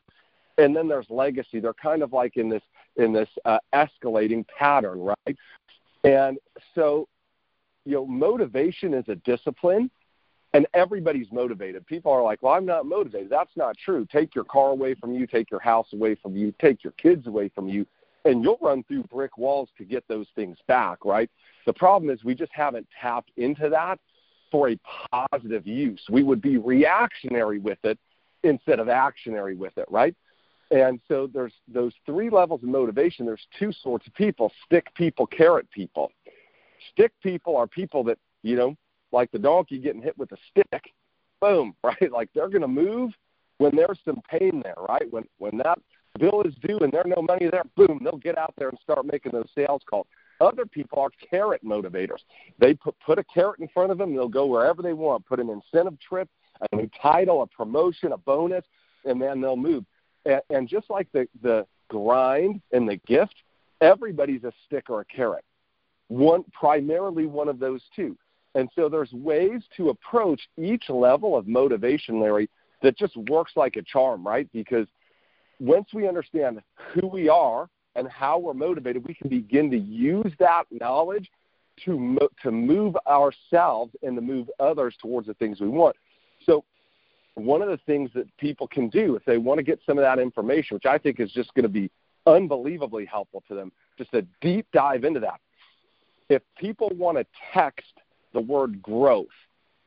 And 0.56 0.74
then 0.74 0.88
there's 0.88 1.06
legacy. 1.10 1.60
They're 1.60 1.74
kind 1.74 2.02
of 2.02 2.12
like 2.12 2.36
in 2.36 2.48
this 2.48 2.62
in 2.96 3.12
this 3.12 3.28
uh, 3.44 3.58
escalating 3.74 4.44
pattern, 4.48 5.00
right? 5.00 5.36
And 6.04 6.38
so, 6.74 7.06
you 7.84 7.94
know, 7.94 8.06
motivation 8.06 8.92
is 8.94 9.04
a 9.08 9.14
discipline, 9.16 9.88
and 10.54 10.66
everybody's 10.74 11.30
motivated. 11.30 11.86
People 11.86 12.10
are 12.10 12.22
like, 12.22 12.42
"Well, 12.42 12.54
I'm 12.54 12.66
not 12.66 12.86
motivated." 12.86 13.30
That's 13.30 13.56
not 13.56 13.76
true. 13.76 14.06
Take 14.10 14.34
your 14.34 14.44
car 14.44 14.70
away 14.70 14.94
from 14.94 15.12
you, 15.12 15.26
take 15.26 15.50
your 15.50 15.60
house 15.60 15.92
away 15.92 16.16
from 16.16 16.36
you, 16.36 16.52
take 16.60 16.82
your 16.82 16.94
kids 16.94 17.28
away 17.28 17.50
from 17.54 17.68
you, 17.68 17.86
and 18.24 18.42
you'll 18.42 18.58
run 18.60 18.82
through 18.84 19.04
brick 19.04 19.38
walls 19.38 19.68
to 19.78 19.84
get 19.84 20.06
those 20.08 20.26
things 20.34 20.58
back, 20.66 21.04
right? 21.04 21.30
The 21.66 21.72
problem 21.72 22.10
is 22.10 22.24
we 22.24 22.34
just 22.34 22.52
haven't 22.52 22.88
tapped 23.00 23.30
into 23.36 23.68
that 23.68 24.00
for 24.50 24.70
a 24.70 24.78
positive 25.12 25.66
use. 25.66 26.02
We 26.10 26.22
would 26.22 26.40
be 26.40 26.58
reactionary 26.58 27.58
with 27.58 27.78
it 27.84 27.98
instead 28.42 28.78
of 28.80 28.86
actionary 28.86 29.56
with 29.56 29.76
it, 29.78 29.86
right? 29.90 30.14
And 30.70 31.00
so 31.08 31.28
there's 31.32 31.54
those 31.66 31.92
three 32.04 32.28
levels 32.30 32.62
of 32.62 32.68
motivation. 32.68 33.24
There's 33.24 33.46
two 33.58 33.72
sorts 33.72 34.06
of 34.06 34.14
people 34.14 34.52
stick 34.66 34.92
people, 34.94 35.26
carrot 35.26 35.70
people. 35.70 36.12
Stick 36.92 37.12
people 37.22 37.56
are 37.56 37.66
people 37.66 38.04
that, 38.04 38.18
you 38.42 38.56
know, 38.56 38.76
like 39.10 39.30
the 39.30 39.38
donkey 39.38 39.78
getting 39.78 40.02
hit 40.02 40.16
with 40.18 40.30
a 40.32 40.36
stick, 40.50 40.92
boom, 41.40 41.74
right? 41.82 42.12
Like 42.12 42.28
they're 42.34 42.48
going 42.48 42.62
to 42.62 42.68
move 42.68 43.12
when 43.58 43.74
there's 43.74 43.98
some 44.04 44.20
pain 44.30 44.60
there, 44.62 44.76
right? 44.88 45.10
When 45.10 45.24
when 45.38 45.58
that 45.58 45.78
bill 46.18 46.42
is 46.42 46.54
due 46.66 46.78
and 46.78 46.92
there's 46.92 47.06
no 47.06 47.22
money 47.22 47.48
there, 47.50 47.64
boom, 47.76 48.00
they'll 48.02 48.16
get 48.16 48.36
out 48.36 48.54
there 48.58 48.68
and 48.68 48.78
start 48.82 49.06
making 49.06 49.32
those 49.32 49.48
sales 49.54 49.82
calls. 49.88 50.06
Other 50.40 50.66
people 50.66 51.00
are 51.00 51.10
carrot 51.30 51.64
motivators. 51.64 52.20
They 52.58 52.74
put, 52.74 52.94
put 53.04 53.18
a 53.18 53.24
carrot 53.24 53.60
in 53.60 53.68
front 53.68 53.90
of 53.90 53.98
them, 53.98 54.14
they'll 54.14 54.28
go 54.28 54.46
wherever 54.46 54.82
they 54.82 54.92
want, 54.92 55.26
put 55.26 55.40
an 55.40 55.50
incentive 55.50 55.98
trip, 56.00 56.28
a 56.72 56.76
new 56.76 56.88
title, 57.00 57.42
a 57.42 57.46
promotion, 57.46 58.12
a 58.12 58.18
bonus, 58.18 58.64
and 59.04 59.20
then 59.20 59.40
they'll 59.40 59.56
move. 59.56 59.84
And, 60.24 60.40
and 60.50 60.68
just 60.68 60.90
like 60.90 61.08
the, 61.12 61.26
the 61.42 61.66
grind 61.88 62.60
and 62.72 62.88
the 62.88 62.96
gift, 63.06 63.34
everybody's 63.80 64.44
a 64.44 64.52
stick 64.66 64.90
or 64.90 65.00
a 65.00 65.04
carrot. 65.04 65.44
One 66.08 66.44
primarily 66.52 67.26
one 67.26 67.48
of 67.48 67.58
those 67.58 67.82
two. 67.94 68.16
And 68.54 68.68
so 68.74 68.88
there's 68.88 69.12
ways 69.12 69.62
to 69.76 69.90
approach 69.90 70.40
each 70.56 70.88
level 70.88 71.36
of 71.36 71.46
motivation, 71.46 72.20
Larry, 72.20 72.48
that 72.82 72.96
just 72.96 73.16
works 73.16 73.52
like 73.56 73.76
a 73.76 73.82
charm, 73.82 74.26
right? 74.26 74.48
Because 74.52 74.86
once 75.60 75.88
we 75.92 76.08
understand 76.08 76.60
who 76.94 77.06
we 77.06 77.28
are 77.28 77.68
and 77.98 78.08
how 78.08 78.38
we're 78.38 78.54
motivated, 78.54 79.06
we 79.06 79.12
can 79.12 79.28
begin 79.28 79.70
to 79.70 79.78
use 79.78 80.32
that 80.38 80.64
knowledge 80.70 81.30
to 81.84 81.98
mo- 81.98 82.30
to 82.42 82.50
move 82.50 82.96
ourselves 83.06 83.94
and 84.02 84.16
to 84.16 84.22
move 84.22 84.48
others 84.60 84.96
towards 85.00 85.26
the 85.26 85.34
things 85.34 85.60
we 85.60 85.68
want. 85.68 85.94
So, 86.46 86.64
one 87.34 87.60
of 87.60 87.68
the 87.68 87.76
things 87.86 88.10
that 88.14 88.34
people 88.38 88.66
can 88.66 88.88
do 88.88 89.14
if 89.16 89.24
they 89.24 89.38
want 89.38 89.58
to 89.58 89.62
get 89.62 89.78
some 89.84 89.98
of 89.98 90.02
that 90.02 90.18
information, 90.18 90.76
which 90.76 90.86
I 90.86 90.96
think 90.98 91.20
is 91.20 91.30
just 91.32 91.52
going 91.54 91.64
to 91.64 91.68
be 91.68 91.90
unbelievably 92.26 93.04
helpful 93.06 93.44
to 93.48 93.54
them, 93.54 93.70
just 93.96 94.12
a 94.14 94.22
deep 94.40 94.66
dive 94.72 95.04
into 95.04 95.20
that. 95.20 95.40
If 96.28 96.42
people 96.56 96.90
want 96.94 97.16
to 97.18 97.26
text 97.52 97.92
the 98.32 98.40
word 98.40 98.82
growth, 98.82 99.28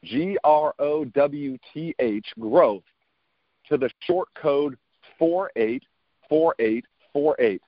G 0.03 0.37
R 0.43 0.73
O 0.79 1.05
W 1.05 1.57
T 1.73 1.95
H, 1.99 2.27
growth, 2.39 2.83
to 3.69 3.77
the 3.77 3.89
short 4.05 4.27
code 4.33 4.77
484848. 5.17 7.61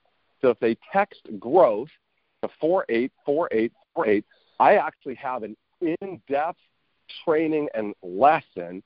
So 0.44 0.50
if 0.50 0.60
they 0.60 0.78
text 0.92 1.22
growth 1.40 1.90
to 2.42 2.50
484848, 2.60 4.26
I 4.60 4.76
actually 4.76 5.16
have 5.16 5.44
an 5.44 5.56
in 5.82 6.22
depth 6.30 6.60
training 7.24 7.70
and 7.74 7.94
lesson 8.04 8.84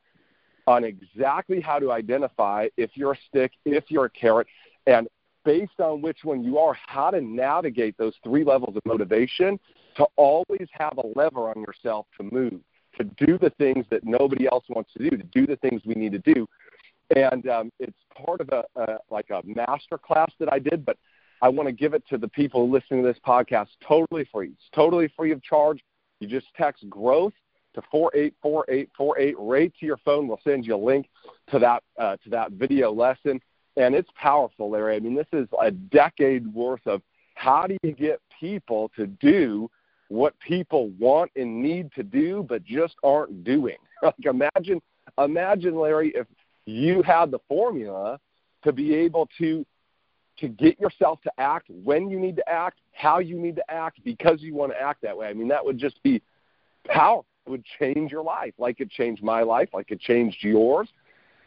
on 0.68 0.84
exactly 0.84 1.60
how 1.60 1.80
to 1.80 1.92
identify 1.92 2.68
if 2.78 2.92
you're 2.96 3.14
a 3.14 3.18
stick, 3.28 3.54
if 3.66 3.86
you're 3.90 4.06
a 4.06 4.10
carrot, 4.10 4.48
and 4.86 5.08
based 5.46 5.80
on 5.80 6.02
which 6.02 6.20
one 6.24 6.44
you 6.44 6.58
are, 6.58 6.78
how 6.86 7.10
to 7.10 7.22
navigate 7.22 7.98
those 7.98 8.14
three 8.24 8.44
levels 8.44 8.76
of 8.76 8.86
motivation 8.86 9.58
to 9.96 10.06
always 10.18 10.68
have 10.72 10.98
a 10.98 11.08
lever 11.18 11.50
on 11.50 11.62
yourself 11.62 12.06
to 12.18 12.24
move, 12.32 12.60
to 12.98 13.06
do 13.26 13.38
the 13.38 13.50
things 13.52 13.86
that 13.90 14.04
nobody 14.04 14.46
else 14.52 14.66
wants 14.70 14.92
to 14.94 15.10
do, 15.10 15.16
to 15.16 15.24
do 15.24 15.48
the 15.48 15.56
things 15.58 15.82
we 15.86 15.96
need 15.96 16.12
to 16.12 16.34
do. 16.34 16.48
And 17.16 17.48
um, 17.48 17.72
it's 17.80 17.98
part 18.26 18.42
of 18.42 18.50
a, 18.50 18.64
a 18.76 18.98
like 19.10 19.30
a 19.30 19.42
master 19.46 19.98
class 19.98 20.30
that 20.40 20.52
I 20.52 20.60
did, 20.60 20.86
but 20.86 20.98
I 21.42 21.50
want 21.50 21.68
to 21.68 21.74
give 21.74 21.94
it 21.94 22.04
to 22.10 22.18
the 22.18 22.28
people 22.28 22.70
listening 22.70 23.04
to 23.04 23.08
this 23.08 23.20
podcast 23.26 23.68
totally 23.88 24.28
free. 24.32 24.50
It's 24.50 24.70
totally 24.74 25.12
free 25.16 25.32
of 25.32 25.42
charge. 25.44 25.84
You 26.20 26.28
just 26.28 26.48
text 26.56 26.90
growth 26.90 27.34
to 27.76 27.82
four 27.92 28.12
eight 28.16 28.34
four 28.42 28.66
eight 28.70 28.90
four 28.98 29.18
eight 29.20 29.36
right 29.38 29.72
to 29.80 29.86
your 29.86 29.98
phone. 29.98 30.28
We'll 30.28 30.40
send 30.44 30.66
you 30.66 30.76
a 30.76 30.78
link 30.78 31.08
to 31.52 31.60
that 31.60 31.84
uh, 32.00 32.18
to 32.24 32.30
that 32.32 32.52
video 32.54 32.92
lesson, 32.92 33.40
and 33.76 33.94
it's 33.94 34.10
powerful, 34.16 34.72
Larry. 34.72 34.96
I 34.96 35.00
mean, 35.00 35.16
this 35.16 35.28
is 35.32 35.48
a 35.62 35.72
decade 35.72 36.52
worth 36.54 36.86
of 36.88 37.02
how 37.36 37.68
do 37.68 37.78
you 37.84 37.92
get 37.92 38.20
people 38.40 38.92
to 38.96 39.06
do 39.06 39.70
what 40.10 40.40
people 40.40 40.90
want 41.00 41.32
and 41.36 41.62
need 41.62 41.92
to 41.94 42.02
do, 42.02 42.46
but 42.48 42.64
just 42.64 42.96
aren't 43.04 43.44
doing. 43.44 43.78
like 44.02 44.16
imagine, 44.24 44.82
imagine, 45.18 45.76
Larry, 45.76 46.12
if 46.16 46.26
you 46.66 47.04
had 47.04 47.30
the 47.30 47.40
formula 47.48 48.20
to 48.64 48.74
be 48.74 48.96
able 48.96 49.30
to 49.38 49.66
to 50.40 50.48
get 50.48 50.80
yourself 50.80 51.22
to 51.24 51.32
act 51.38 51.70
when 51.84 52.10
you 52.10 52.20
need 52.20 52.36
to 52.36 52.50
act, 52.50 52.80
how 52.94 53.20
you 53.20 53.40
need 53.40 53.56
to 53.56 53.72
act, 53.72 54.00
because 54.04 54.42
you 54.42 54.54
want 54.54 54.72
to 54.72 54.82
act 54.82 55.02
that 55.02 55.18
way. 55.18 55.28
I 55.28 55.34
mean, 55.34 55.48
that 55.48 55.64
would 55.64 55.78
just 55.78 56.02
be 56.04 56.22
powerful. 56.88 57.26
It 57.46 57.50
would 57.50 57.66
change 57.80 58.12
your 58.12 58.24
life, 58.24 58.54
like 58.58 58.82
it 58.82 58.90
changed 58.92 59.24
my 59.24 59.42
life, 59.42 59.70
like 59.74 59.90
it 59.92 60.02
changed 60.02 60.40
yours, 60.42 60.90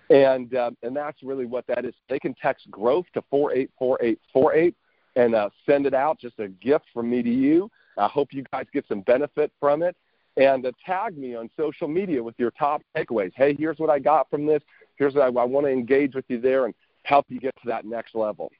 and 0.08 0.54
um, 0.56 0.76
and 0.82 0.96
that's 0.96 1.22
really 1.22 1.44
what 1.44 1.66
that 1.66 1.84
is. 1.84 1.94
They 2.08 2.18
can 2.18 2.34
text 2.34 2.70
growth 2.70 3.04
to 3.12 3.22
four 3.30 3.52
eight 3.52 3.70
four 3.78 3.98
eight 4.00 4.18
four 4.32 4.54
eight 4.54 4.74
and 5.16 5.34
uh, 5.34 5.50
send 5.66 5.84
it 5.84 5.92
out. 5.92 6.18
Just 6.18 6.38
a 6.38 6.48
gift 6.48 6.86
from 6.94 7.10
me 7.10 7.22
to 7.22 7.28
you. 7.28 7.70
I 7.98 8.08
hope 8.08 8.32
you 8.32 8.44
guys 8.50 8.64
get 8.72 8.86
some 8.88 9.02
benefit 9.02 9.52
from 9.60 9.82
it 9.82 9.94
and 10.36 10.64
uh, 10.64 10.72
tag 10.86 11.18
me 11.18 11.34
on 11.34 11.50
social 11.56 11.88
media 11.88 12.22
with 12.22 12.34
your 12.38 12.50
top 12.52 12.82
takeaways. 12.96 13.32
Hey, 13.34 13.54
here's 13.54 13.78
what 13.78 13.90
I 13.90 13.98
got 13.98 14.30
from 14.30 14.46
this. 14.46 14.62
Here's 14.96 15.14
what 15.14 15.22
I, 15.22 15.26
I 15.26 15.44
want 15.44 15.66
to 15.66 15.72
engage 15.72 16.14
with 16.14 16.24
you 16.28 16.40
there 16.40 16.64
and 16.64 16.74
help 17.02 17.26
you 17.28 17.40
get 17.40 17.54
to 17.56 17.68
that 17.68 17.84
next 17.84 18.14
level. 18.14 18.50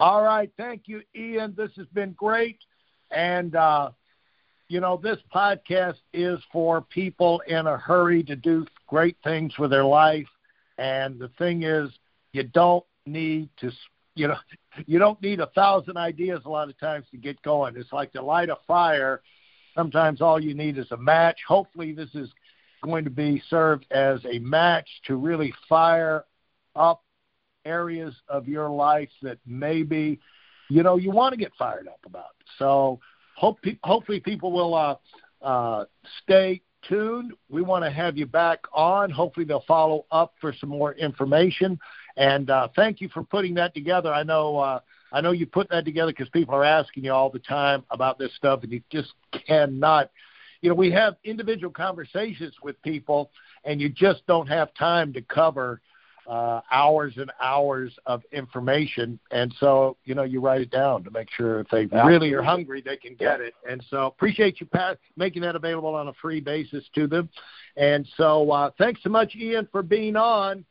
All 0.00 0.22
right. 0.22 0.50
Thank 0.56 0.82
you, 0.86 1.02
Ian. 1.14 1.54
This 1.56 1.70
has 1.76 1.86
been 1.88 2.12
great. 2.12 2.58
And, 3.10 3.54
uh, 3.54 3.90
you 4.68 4.80
know, 4.80 4.96
this 4.96 5.18
podcast 5.34 5.98
is 6.12 6.40
for 6.52 6.80
people 6.80 7.40
in 7.46 7.66
a 7.66 7.76
hurry 7.76 8.22
to 8.24 8.36
do 8.36 8.66
great 8.86 9.16
things 9.22 9.58
with 9.58 9.70
their 9.70 9.84
life. 9.84 10.28
And 10.78 11.18
the 11.18 11.28
thing 11.38 11.62
is, 11.62 11.90
you 12.32 12.44
don't 12.44 12.84
need 13.06 13.50
to, 13.58 13.70
you 14.14 14.28
know, 14.28 14.36
you 14.86 14.98
don't 14.98 15.20
need 15.20 15.40
a 15.40 15.46
thousand 15.48 15.96
ideas 15.96 16.40
a 16.44 16.48
lot 16.48 16.68
of 16.68 16.78
times 16.78 17.06
to 17.10 17.16
get 17.16 17.40
going. 17.42 17.76
It's 17.76 17.92
like 17.92 18.12
to 18.12 18.22
light 18.22 18.48
a 18.48 18.56
fire 18.66 19.20
Sometimes 19.74 20.20
all 20.20 20.42
you 20.42 20.54
need 20.54 20.78
is 20.78 20.90
a 20.90 20.96
match. 20.96 21.38
Hopefully, 21.46 21.92
this 21.92 22.14
is 22.14 22.28
going 22.82 23.04
to 23.04 23.10
be 23.10 23.42
served 23.48 23.86
as 23.90 24.20
a 24.24 24.38
match 24.40 24.88
to 25.06 25.16
really 25.16 25.54
fire 25.68 26.24
up 26.74 27.02
areas 27.70 28.14
of 28.28 28.48
your 28.48 28.68
life 28.68 29.10
that 29.22 29.38
maybe 29.46 30.18
you 30.68 30.82
know 30.82 30.96
you 30.96 31.10
want 31.10 31.32
to 31.32 31.38
get 31.38 31.52
fired 31.58 31.88
up 31.88 32.00
about. 32.04 32.34
So 32.58 33.00
hope 33.36 33.58
hopefully 33.82 34.20
people 34.20 34.52
will 34.52 34.74
uh, 34.74 34.96
uh, 35.42 35.84
stay 36.22 36.62
tuned. 36.88 37.32
We 37.48 37.62
want 37.62 37.84
to 37.84 37.90
have 37.90 38.16
you 38.16 38.26
back 38.26 38.60
on. 38.72 39.10
Hopefully 39.10 39.46
they'll 39.46 39.64
follow 39.66 40.06
up 40.10 40.34
for 40.40 40.52
some 40.60 40.70
more 40.70 40.92
information. 40.94 41.78
And 42.16 42.50
uh, 42.50 42.68
thank 42.74 43.00
you 43.00 43.08
for 43.08 43.22
putting 43.22 43.54
that 43.54 43.74
together. 43.74 44.12
I 44.12 44.22
know 44.22 44.58
uh, 44.58 44.80
I 45.12 45.20
know 45.20 45.32
you 45.32 45.46
put 45.46 45.68
that 45.70 45.84
together 45.84 46.12
because 46.12 46.28
people 46.28 46.54
are 46.54 46.64
asking 46.64 47.04
you 47.04 47.12
all 47.12 47.30
the 47.30 47.38
time 47.38 47.84
about 47.90 48.18
this 48.18 48.34
stuff, 48.36 48.62
and 48.62 48.72
you 48.72 48.82
just 48.90 49.12
cannot. 49.46 50.10
You 50.60 50.68
know, 50.68 50.74
we 50.74 50.90
have 50.92 51.16
individual 51.24 51.72
conversations 51.72 52.54
with 52.62 52.80
people, 52.82 53.30
and 53.64 53.80
you 53.80 53.88
just 53.88 54.26
don't 54.26 54.46
have 54.46 54.74
time 54.74 55.12
to 55.14 55.22
cover 55.22 55.80
uh, 56.30 56.60
hours 56.70 57.14
and 57.16 57.32
hours 57.42 57.92
of 58.06 58.22
information. 58.30 59.18
And 59.32 59.52
so, 59.58 59.96
you 60.04 60.14
know, 60.14 60.22
you 60.22 60.40
write 60.40 60.60
it 60.60 60.70
down 60.70 61.02
to 61.02 61.10
make 61.10 61.28
sure 61.28 61.58
if 61.58 61.68
they 61.70 61.82
Absolutely. 61.82 62.08
really 62.08 62.32
are 62.34 62.42
hungry, 62.42 62.80
they 62.80 62.96
can 62.96 63.16
get 63.16 63.40
it. 63.40 63.52
And 63.68 63.84
so, 63.90 64.06
appreciate 64.06 64.60
you 64.60 64.66
Pat, 64.66 64.98
making 65.16 65.42
that 65.42 65.56
available 65.56 65.92
on 65.92 66.06
a 66.06 66.12
free 66.22 66.38
basis 66.38 66.84
to 66.94 67.08
them. 67.08 67.28
And 67.76 68.08
so, 68.16 68.48
uh, 68.52 68.70
thanks 68.78 69.02
so 69.02 69.10
much, 69.10 69.34
Ian, 69.34 69.66
for 69.72 69.82
being 69.82 70.14
on. 70.14 70.64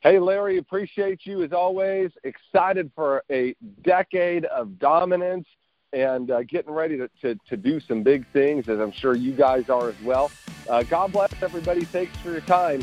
Hey, 0.00 0.18
Larry, 0.18 0.56
appreciate 0.56 1.20
you 1.24 1.42
as 1.42 1.52
always. 1.52 2.10
Excited 2.24 2.90
for 2.94 3.22
a 3.30 3.54
decade 3.82 4.46
of 4.46 4.78
dominance 4.78 5.46
and 5.92 6.30
uh, 6.30 6.44
getting 6.44 6.72
ready 6.72 6.96
to, 6.96 7.10
to, 7.20 7.38
to, 7.46 7.58
do 7.58 7.78
some 7.78 8.02
big 8.02 8.24
things, 8.32 8.70
as 8.70 8.80
I'm 8.80 8.92
sure 8.92 9.14
you 9.14 9.32
guys 9.32 9.68
are 9.68 9.90
as 9.90 10.00
well. 10.02 10.32
Uh, 10.66 10.82
God 10.82 11.12
bless 11.12 11.30
everybody. 11.42 11.84
Thanks 11.84 12.16
for 12.22 12.30
your 12.30 12.40
time. 12.40 12.82